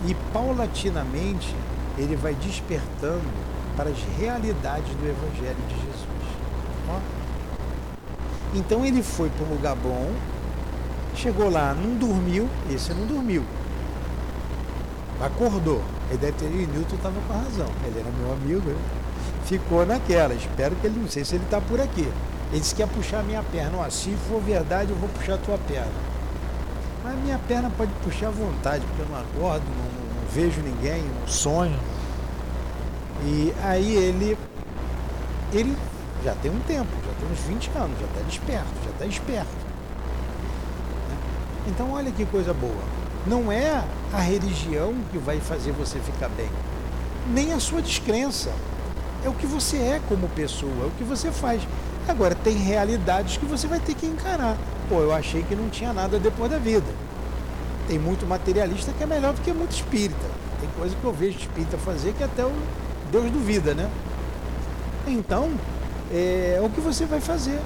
[0.08, 1.56] E paulatinamente
[1.96, 3.30] ele vai despertando
[3.78, 6.26] para as realidades do Evangelho de Jesus.
[6.90, 7.00] Ó.
[8.56, 10.12] Então ele foi para um lugar bom,
[11.16, 13.46] chegou lá, não dormiu, esse não dormiu.
[15.22, 15.82] Acordou.
[16.12, 17.68] E Newton estava com razão.
[17.86, 18.78] Ele era meu amigo, né?
[19.50, 20.34] ficou naquela.
[20.34, 22.08] Espero que ele, não sei se ele está por aqui.
[22.52, 23.80] Ele disse que ia puxar a minha perna.
[23.80, 25.92] Ó, se for verdade, eu vou puxar a tua perna.
[27.04, 30.30] Mas a minha perna pode puxar à vontade, porque eu não acordo, não, não, não
[30.32, 31.80] vejo ninguém, não sonho.
[33.26, 34.38] E aí ele,
[35.54, 35.76] ele
[36.24, 39.70] já tem um tempo, já tem uns 20 anos, já está desperto, já está esperto.
[41.68, 42.99] Então olha que coisa boa.
[43.28, 46.50] Não é a religião que vai fazer você ficar bem,
[47.28, 48.52] nem a sua descrença.
[49.24, 51.62] É o que você é como pessoa, é o que você faz.
[52.08, 54.58] Agora, tem realidades que você vai ter que encarar.
[54.88, 56.88] Pô, eu achei que não tinha nada depois da vida.
[57.88, 60.26] Tem muito materialista que é melhor do que muito espírita.
[60.60, 62.52] Tem coisa que eu vejo espírita fazer que até o
[63.12, 63.90] Deus duvida, né?
[65.08, 65.52] Então,
[66.12, 67.60] é, é o que você vai fazer.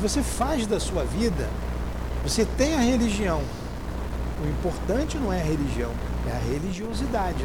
[0.00, 1.48] Você faz da sua vida.
[2.22, 3.42] Você tem a religião.
[4.40, 5.92] O importante não é a religião,
[6.28, 7.44] é a religiosidade.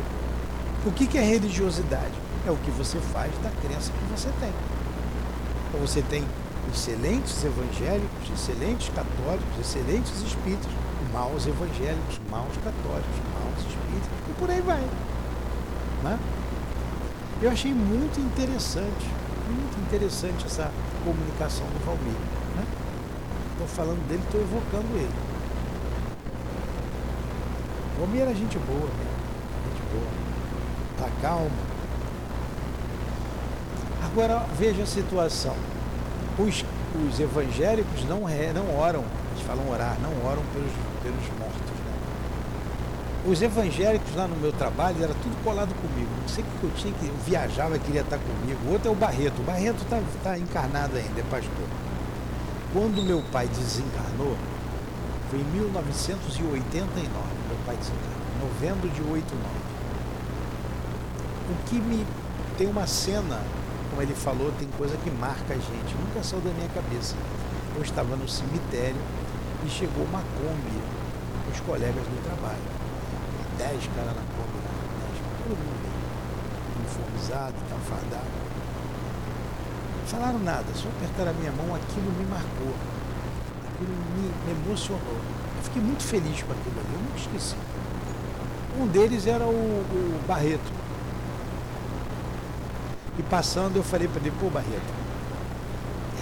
[0.86, 2.14] O que, é religiosidade?
[2.46, 4.52] É o que você faz da crença que você tem.
[5.70, 6.24] Então você tem
[6.72, 10.70] excelentes evangélicos, excelentes católicos, excelentes espíritos,
[11.12, 14.82] maus evangélicos, maus católicos, maus espíritos, e por aí vai.
[16.04, 16.20] Né?
[17.42, 19.08] Eu achei muito interessante,
[19.48, 20.72] muito interessante essa
[21.04, 22.14] comunicação do Valmir.
[23.52, 23.74] Estou né?
[23.74, 25.33] falando dele, estou evocando ele.
[28.04, 29.06] Valmir era gente boa, né?
[29.70, 30.12] gente boa.
[30.98, 31.50] Tá calmo,
[34.04, 35.56] Agora veja a situação.
[36.38, 36.66] Os,
[37.08, 41.62] os evangélicos não, não oram, eles falam orar, não oram pelos, pelos mortos.
[41.62, 41.94] Né?
[43.26, 46.10] Os evangélicos lá no meu trabalho era tudo colado comigo.
[46.22, 47.08] Não sei o que eu tinha que.
[47.08, 48.60] Eu viajava queria estar comigo.
[48.68, 49.40] O outro é o Barreto.
[49.40, 51.68] O Barreto está tá encarnado ainda, é pastor.
[52.74, 54.36] Quando meu pai desencarnou,
[55.32, 57.43] foi em 1989.
[57.66, 58.14] Pai desencarnou.
[58.42, 59.38] Novembro de 89.
[61.50, 62.06] O que me.
[62.58, 63.42] Tem uma cena
[63.94, 67.16] como ele falou, tem coisa que marca a gente, nunca saiu da minha cabeça.
[67.76, 68.98] Eu estava no cemitério
[69.64, 70.82] e chegou uma Kombi
[71.54, 72.66] os colegas do trabalho.
[73.56, 74.72] Dez caras na Kombi, né?
[74.98, 75.84] dez, todo mundo
[76.80, 78.34] uniformizado, tá fardado.
[80.08, 82.74] Falaram nada, só apertaram a minha mão, aquilo me marcou.
[83.70, 85.22] Aquilo me emocionou.
[85.64, 87.56] Fiquei muito feliz com aquilo ali, eu nunca esqueci.
[88.80, 90.84] Um deles era o, o Barreto
[93.18, 94.94] e passando, eu falei para ele, pô, Barreto,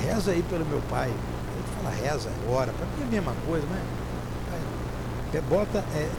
[0.01, 1.09] reza aí pelo meu pai.
[1.09, 3.79] Ele fala, reza, ora, para mim é a mesma coisa, mas
[5.33, 6.09] é, bota é,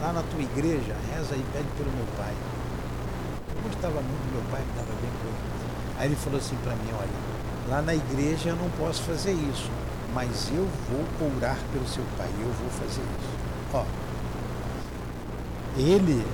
[0.00, 2.32] lá na tua igreja, reza aí, pede pelo meu pai.
[3.54, 5.36] Eu gostava muito do meu pai, me dava bem com ele.
[5.98, 7.10] Aí ele falou assim para mim, olha,
[7.68, 9.70] lá na igreja eu não posso fazer isso,
[10.14, 13.30] mas eu vou orar pelo seu pai, eu vou fazer isso.
[13.72, 13.84] Ó,
[15.76, 16.24] ele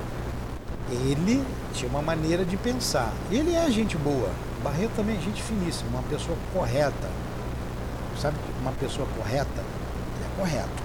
[0.91, 3.13] ele tinha uma maneira de pensar.
[3.29, 4.31] Ele é gente boa.
[4.63, 7.09] Barreto também é gente finíssima, uma pessoa correta.
[8.19, 10.83] Sabe que uma pessoa correta é correto.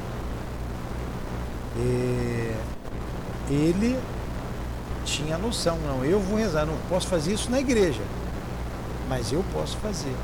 [1.76, 2.54] E
[3.50, 3.98] ele
[5.04, 8.02] tinha noção, não, eu vou rezar, não posso fazer isso na igreja,
[9.08, 10.14] mas eu posso fazer.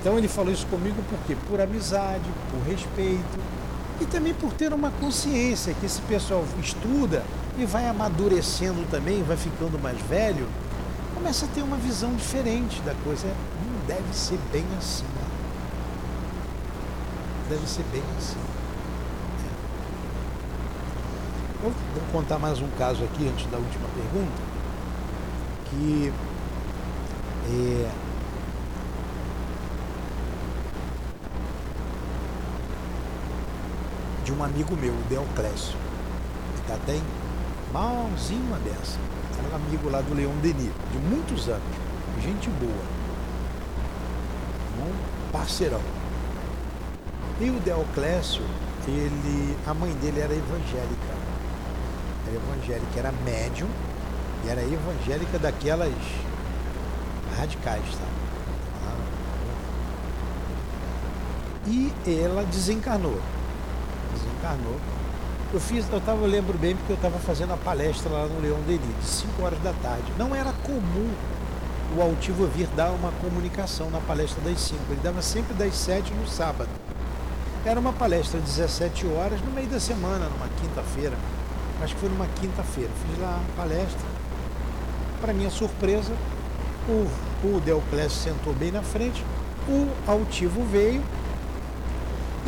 [0.00, 1.36] Então ele falou isso comigo por quê?
[1.48, 3.38] Por amizade, por respeito
[4.00, 7.24] e também por ter uma consciência que esse pessoal estuda
[7.58, 10.46] e vai amadurecendo também, vai ficando mais velho,
[11.14, 13.26] começa a ter uma visão diferente da coisa.
[13.26, 15.02] Não deve ser bem assim.
[15.02, 15.28] Né?
[17.50, 18.38] Deve ser bem assim.
[21.64, 21.66] É.
[21.66, 24.42] Eu vou contar mais um caso aqui antes da última pergunta,
[25.70, 26.12] que
[27.50, 27.90] é,
[34.28, 35.74] de um amigo meu, o Deoclésio.
[36.52, 37.00] Ele está até
[37.72, 38.98] malzinho uma dessa.
[39.38, 41.62] Era um amigo lá do Leão Denis, de muitos anos.
[42.22, 42.84] Gente boa.
[44.78, 45.80] Um parceirão.
[47.40, 48.42] E o Deoclésio,
[48.86, 51.14] ele, a mãe dele era evangélica.
[52.26, 53.68] Era evangélica, era médium
[54.44, 55.94] e era evangélica daquelas
[57.38, 58.08] radicais, tá?
[61.66, 63.18] E ela desencarnou.
[64.12, 64.78] Desencarnou
[65.50, 68.60] eu fiz, eu tava, lembro bem porque eu estava fazendo a palestra lá no Leão
[68.66, 70.04] Denis, de 5 horas da tarde.
[70.18, 71.10] Não era comum
[71.96, 74.78] o altivo vir dar uma comunicação na palestra das 5.
[74.90, 76.68] Ele dava sempre das 7 no sábado.
[77.64, 81.16] Era uma palestra às 17 horas no meio da semana, numa quinta-feira.
[81.82, 82.90] Acho que foi numa quinta-feira.
[83.06, 84.06] Fiz lá a palestra.
[85.18, 86.12] Para minha surpresa,
[86.86, 87.08] o,
[87.46, 89.24] o Deoclésio sentou bem na frente,
[89.66, 91.02] o altivo veio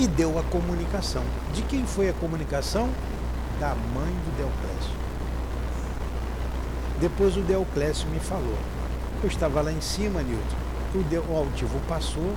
[0.01, 1.23] e deu a comunicação.
[1.53, 2.89] De quem foi a comunicação?
[3.61, 4.97] Da mãe do Deoclésio.
[6.99, 8.57] Depois o Deoclésio me falou.
[9.23, 12.35] Eu estava lá em cima, Newton, o, altivo passou,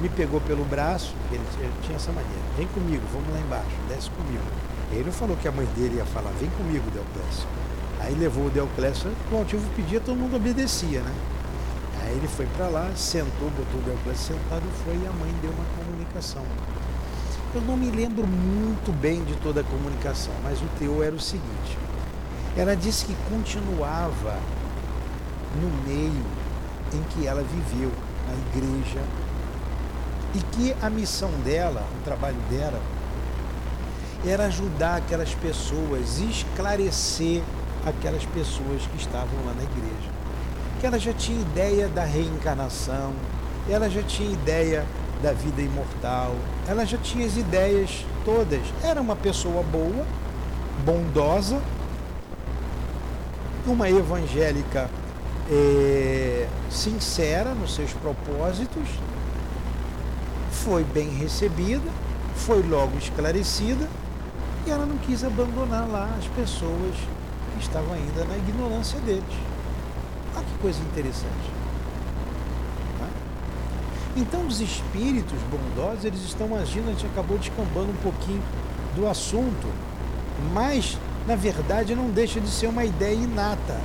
[0.00, 4.08] me pegou pelo braço, ele, ele, tinha essa maneira, vem comigo, vamos lá embaixo, desce
[4.10, 4.42] comigo.
[4.90, 7.46] Ele não falou que a mãe dele ia falar, vem comigo, Deoclésio.
[8.00, 11.14] Aí levou o Deoclésio, o altivo pedia, todo mundo obedecia, né?
[12.02, 15.34] Aí ele foi para lá, sentou, botou o Deoclésio sentado e foi, e a mãe
[15.42, 16.42] deu uma comunicação.
[17.52, 21.20] Eu não me lembro muito bem de toda a comunicação, mas o teor era o
[21.20, 21.76] seguinte:
[22.56, 24.38] ela disse que continuava
[25.60, 26.24] no meio
[26.94, 27.90] em que ela viveu,
[28.28, 29.00] na igreja,
[30.32, 32.80] e que a missão dela, o trabalho dela,
[34.24, 37.42] era ajudar aquelas pessoas, esclarecer
[37.84, 40.10] aquelas pessoas que estavam lá na igreja.
[40.78, 43.12] Que ela já tinha ideia da reencarnação,
[43.68, 44.86] ela já tinha ideia
[45.22, 46.34] da vida imortal,
[46.66, 48.60] ela já tinha as ideias todas.
[48.82, 50.06] Era uma pessoa boa,
[50.84, 51.60] bondosa,
[53.66, 54.88] uma evangélica
[55.50, 58.88] é, sincera nos seus propósitos,
[60.50, 61.90] foi bem recebida,
[62.36, 63.88] foi logo esclarecida
[64.66, 66.94] e ela não quis abandonar lá as pessoas
[67.52, 69.24] que estavam ainda na ignorância deles.
[70.36, 71.59] Olha que coisa interessante.
[74.20, 78.42] Então os espíritos bondosos, eles estão agindo, a gente acabou descambando um pouquinho
[78.94, 79.66] do assunto,
[80.52, 83.80] mas na verdade não deixa de ser uma ideia inata.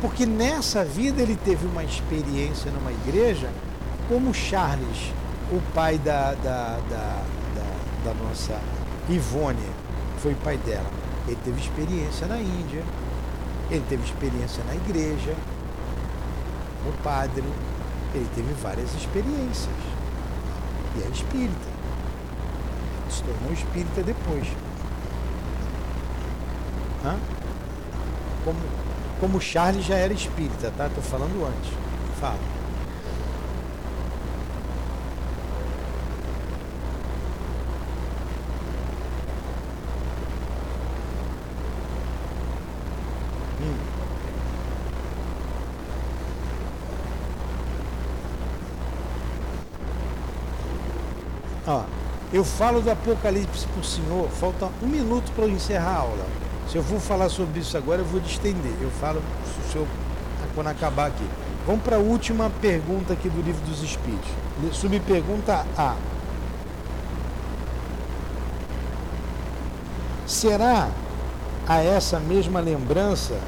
[0.00, 3.50] Porque nessa vida ele teve uma experiência numa igreja,
[4.08, 5.12] como Charles,
[5.50, 7.22] o pai da, da, da,
[7.54, 8.60] da, da nossa
[9.08, 9.68] Ivone,
[10.18, 10.90] foi pai dela.
[11.26, 12.84] Ele teve experiência na Índia,
[13.68, 15.34] ele teve experiência na igreja,
[16.86, 17.42] o padre,
[18.16, 19.74] ele teve várias experiências.
[20.96, 21.76] E é espírita.
[23.10, 24.46] Se tornou espírita depois.
[27.04, 27.16] Hã?
[28.44, 28.58] Como,
[29.20, 30.86] como Charles já era espírita, tá?
[30.86, 31.72] Estou falando antes.
[32.20, 32.38] Fala.
[43.60, 43.96] Hum.
[51.68, 51.84] Ó,
[52.36, 56.26] eu falo do Apocalipse para o senhor, falta um minuto para eu encerrar a aula.
[56.68, 58.74] Se eu vou falar sobre isso agora, eu vou distender.
[58.78, 59.86] Eu falo se o senhor,
[60.54, 61.24] quando acabar aqui.
[61.66, 64.28] Vamos para a última pergunta aqui do livro dos Espíritos.
[64.72, 65.96] Subpergunta A.
[70.26, 70.90] Será
[71.66, 73.38] a essa mesma lembrança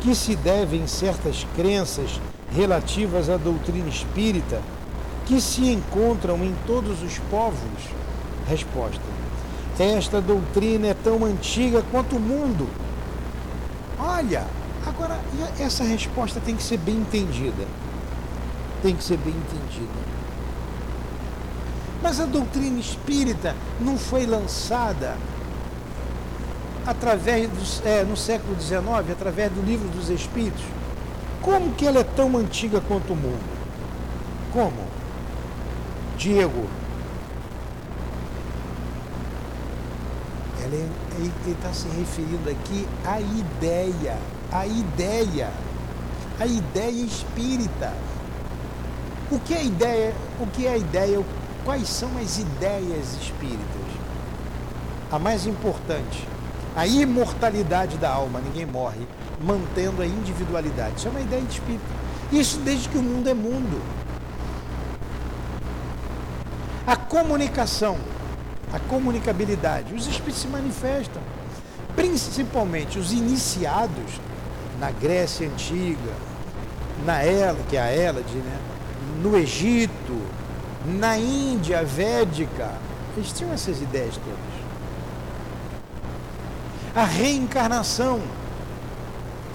[0.00, 2.20] que se devem certas crenças
[2.54, 4.62] relativas à doutrina espírita
[5.26, 7.97] que se encontram em todos os povos?
[8.48, 9.18] Resposta
[9.84, 12.68] esta doutrina é tão antiga quanto o mundo.
[13.98, 14.44] Olha,
[14.84, 15.18] agora
[15.58, 17.66] essa resposta tem que ser bem entendida.
[18.82, 20.08] Tem que ser bem entendida.
[22.02, 25.16] Mas a doutrina espírita não foi lançada
[26.86, 30.64] através é, no século XIX, através do livro dos Espíritos.
[31.42, 33.58] Como que ela é tão antiga quanto o mundo?
[34.52, 34.86] Como?
[36.16, 36.66] Diego,
[40.76, 44.16] ele está se referindo aqui à ideia,
[44.52, 45.50] à ideia,
[46.38, 47.92] à ideia espírita.
[49.30, 50.14] O que é ideia?
[50.40, 51.22] O que é ideia?
[51.64, 53.88] Quais são as ideias espíritas?
[55.10, 56.26] A mais importante,
[56.76, 59.06] a imortalidade da alma, ninguém morre,
[59.40, 60.96] mantendo a individualidade.
[60.96, 61.60] Isso é uma ideia de.
[62.30, 63.82] Isso desde que o mundo é mundo.
[66.86, 67.98] A comunicação
[68.72, 69.94] a comunicabilidade.
[69.94, 71.22] Os espíritos se manifestam,
[71.96, 74.20] principalmente os iniciados
[74.78, 76.12] na Grécia Antiga,
[77.04, 78.58] na Ela, que é a Hélade, né?
[79.22, 80.20] no Egito,
[80.86, 82.72] na Índia Védica.
[83.16, 84.58] Eles tinham essas ideias todas.
[86.94, 88.20] A reencarnação,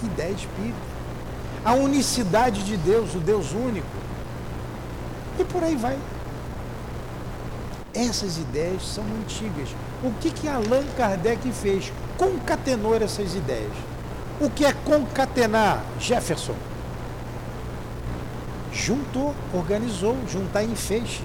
[0.04, 0.94] ideia espírita.
[1.64, 3.88] A unicidade de Deus, o Deus único.
[5.40, 5.98] E por aí vai.
[7.94, 9.70] Essas ideias são antigas.
[10.04, 11.92] O que, que Allan Kardec fez?
[12.18, 13.72] Concatenou essas ideias.
[14.42, 16.56] O que é concatenar, Jefferson?
[18.74, 21.22] Juntou, organizou, juntar em feixes.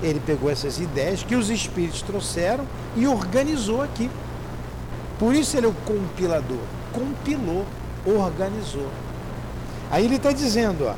[0.00, 2.64] Ele pegou essas ideias que os espíritos trouxeram
[2.96, 4.08] e organizou aqui.
[5.18, 6.62] Por isso ele é o compilador.
[6.92, 7.66] Compilou,
[8.06, 8.88] organizou.
[9.90, 10.94] Aí ele está dizendo, ó,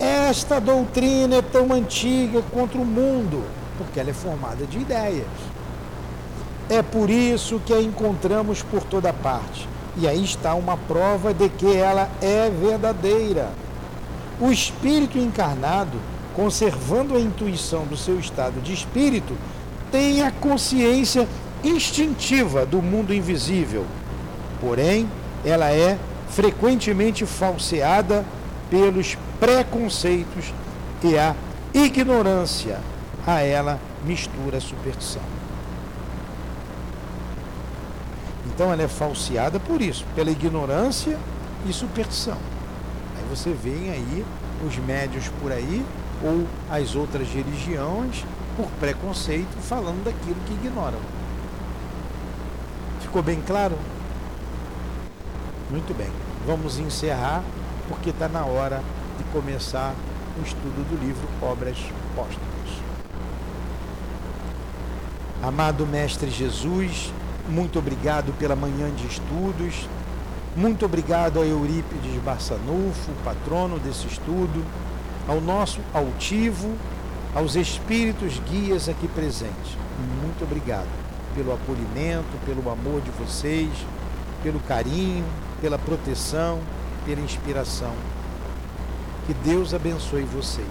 [0.00, 3.44] esta doutrina é tão antiga contra o mundo,
[3.76, 5.26] porque ela é formada de ideias.
[6.70, 9.68] É por isso que a encontramos por toda parte.
[9.98, 13.50] E aí está uma prova de que ela é verdadeira.
[14.40, 15.98] O espírito encarnado,
[16.34, 19.36] conservando a intuição do seu estado de espírito,
[19.92, 21.28] tem a consciência
[21.62, 23.84] instintiva do mundo invisível.
[24.62, 25.06] Porém,
[25.44, 25.98] ela é
[26.30, 28.24] frequentemente falseada
[28.70, 30.52] pelos preconceitos
[31.02, 31.34] e a
[31.74, 32.78] ignorância.
[33.26, 35.22] A ela mistura a superstição.
[38.46, 41.18] Então ela é falseada por isso, pela ignorância
[41.66, 42.36] e superstição.
[43.16, 44.24] Aí você vê aí
[44.66, 45.84] os médios por aí,
[46.22, 48.24] ou as outras religiões,
[48.56, 50.98] por preconceito, falando daquilo que ignoram.
[53.00, 53.76] Ficou bem claro?
[55.70, 56.10] Muito bem.
[56.46, 57.42] Vamos encerrar,
[57.88, 58.82] porque está na hora
[59.20, 59.94] de começar
[60.38, 61.76] o estudo do livro Obras
[62.16, 62.40] Póstumas.
[65.42, 67.12] Amado Mestre Jesus,
[67.46, 69.86] muito obrigado pela manhã de estudos.
[70.56, 74.64] Muito obrigado a Eurípides Barçanufo, patrono desse estudo,
[75.28, 76.74] ao nosso altivo,
[77.34, 79.76] aos espíritos guias aqui presentes.
[80.22, 80.88] Muito obrigado
[81.34, 83.70] pelo acolhimento, pelo amor de vocês,
[84.42, 85.24] pelo carinho,
[85.60, 86.58] pela proteção,
[87.04, 87.92] pela inspiração.
[89.30, 90.66] Que Deus abençoe vocês.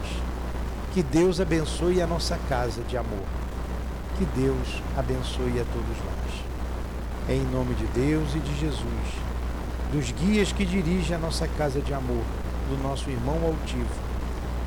[0.93, 3.23] Que Deus abençoe a nossa casa de amor.
[4.17, 7.29] Que Deus abençoe a todos nós.
[7.29, 8.83] Em nome de Deus e de Jesus,
[9.93, 12.21] dos guias que dirigem a nossa casa de amor,
[12.69, 13.87] do nosso irmão altivo.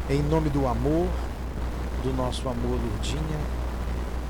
[0.09, 1.09] Em nome do amor,
[2.03, 3.41] do nosso amor, Lourdinha,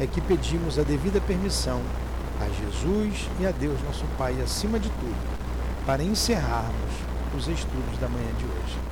[0.00, 1.80] é que pedimos a devida permissão
[2.40, 5.38] a Jesus e a Deus, nosso Pai, acima de tudo,
[5.86, 6.90] para encerrarmos
[7.38, 8.91] os estudos da manhã de hoje.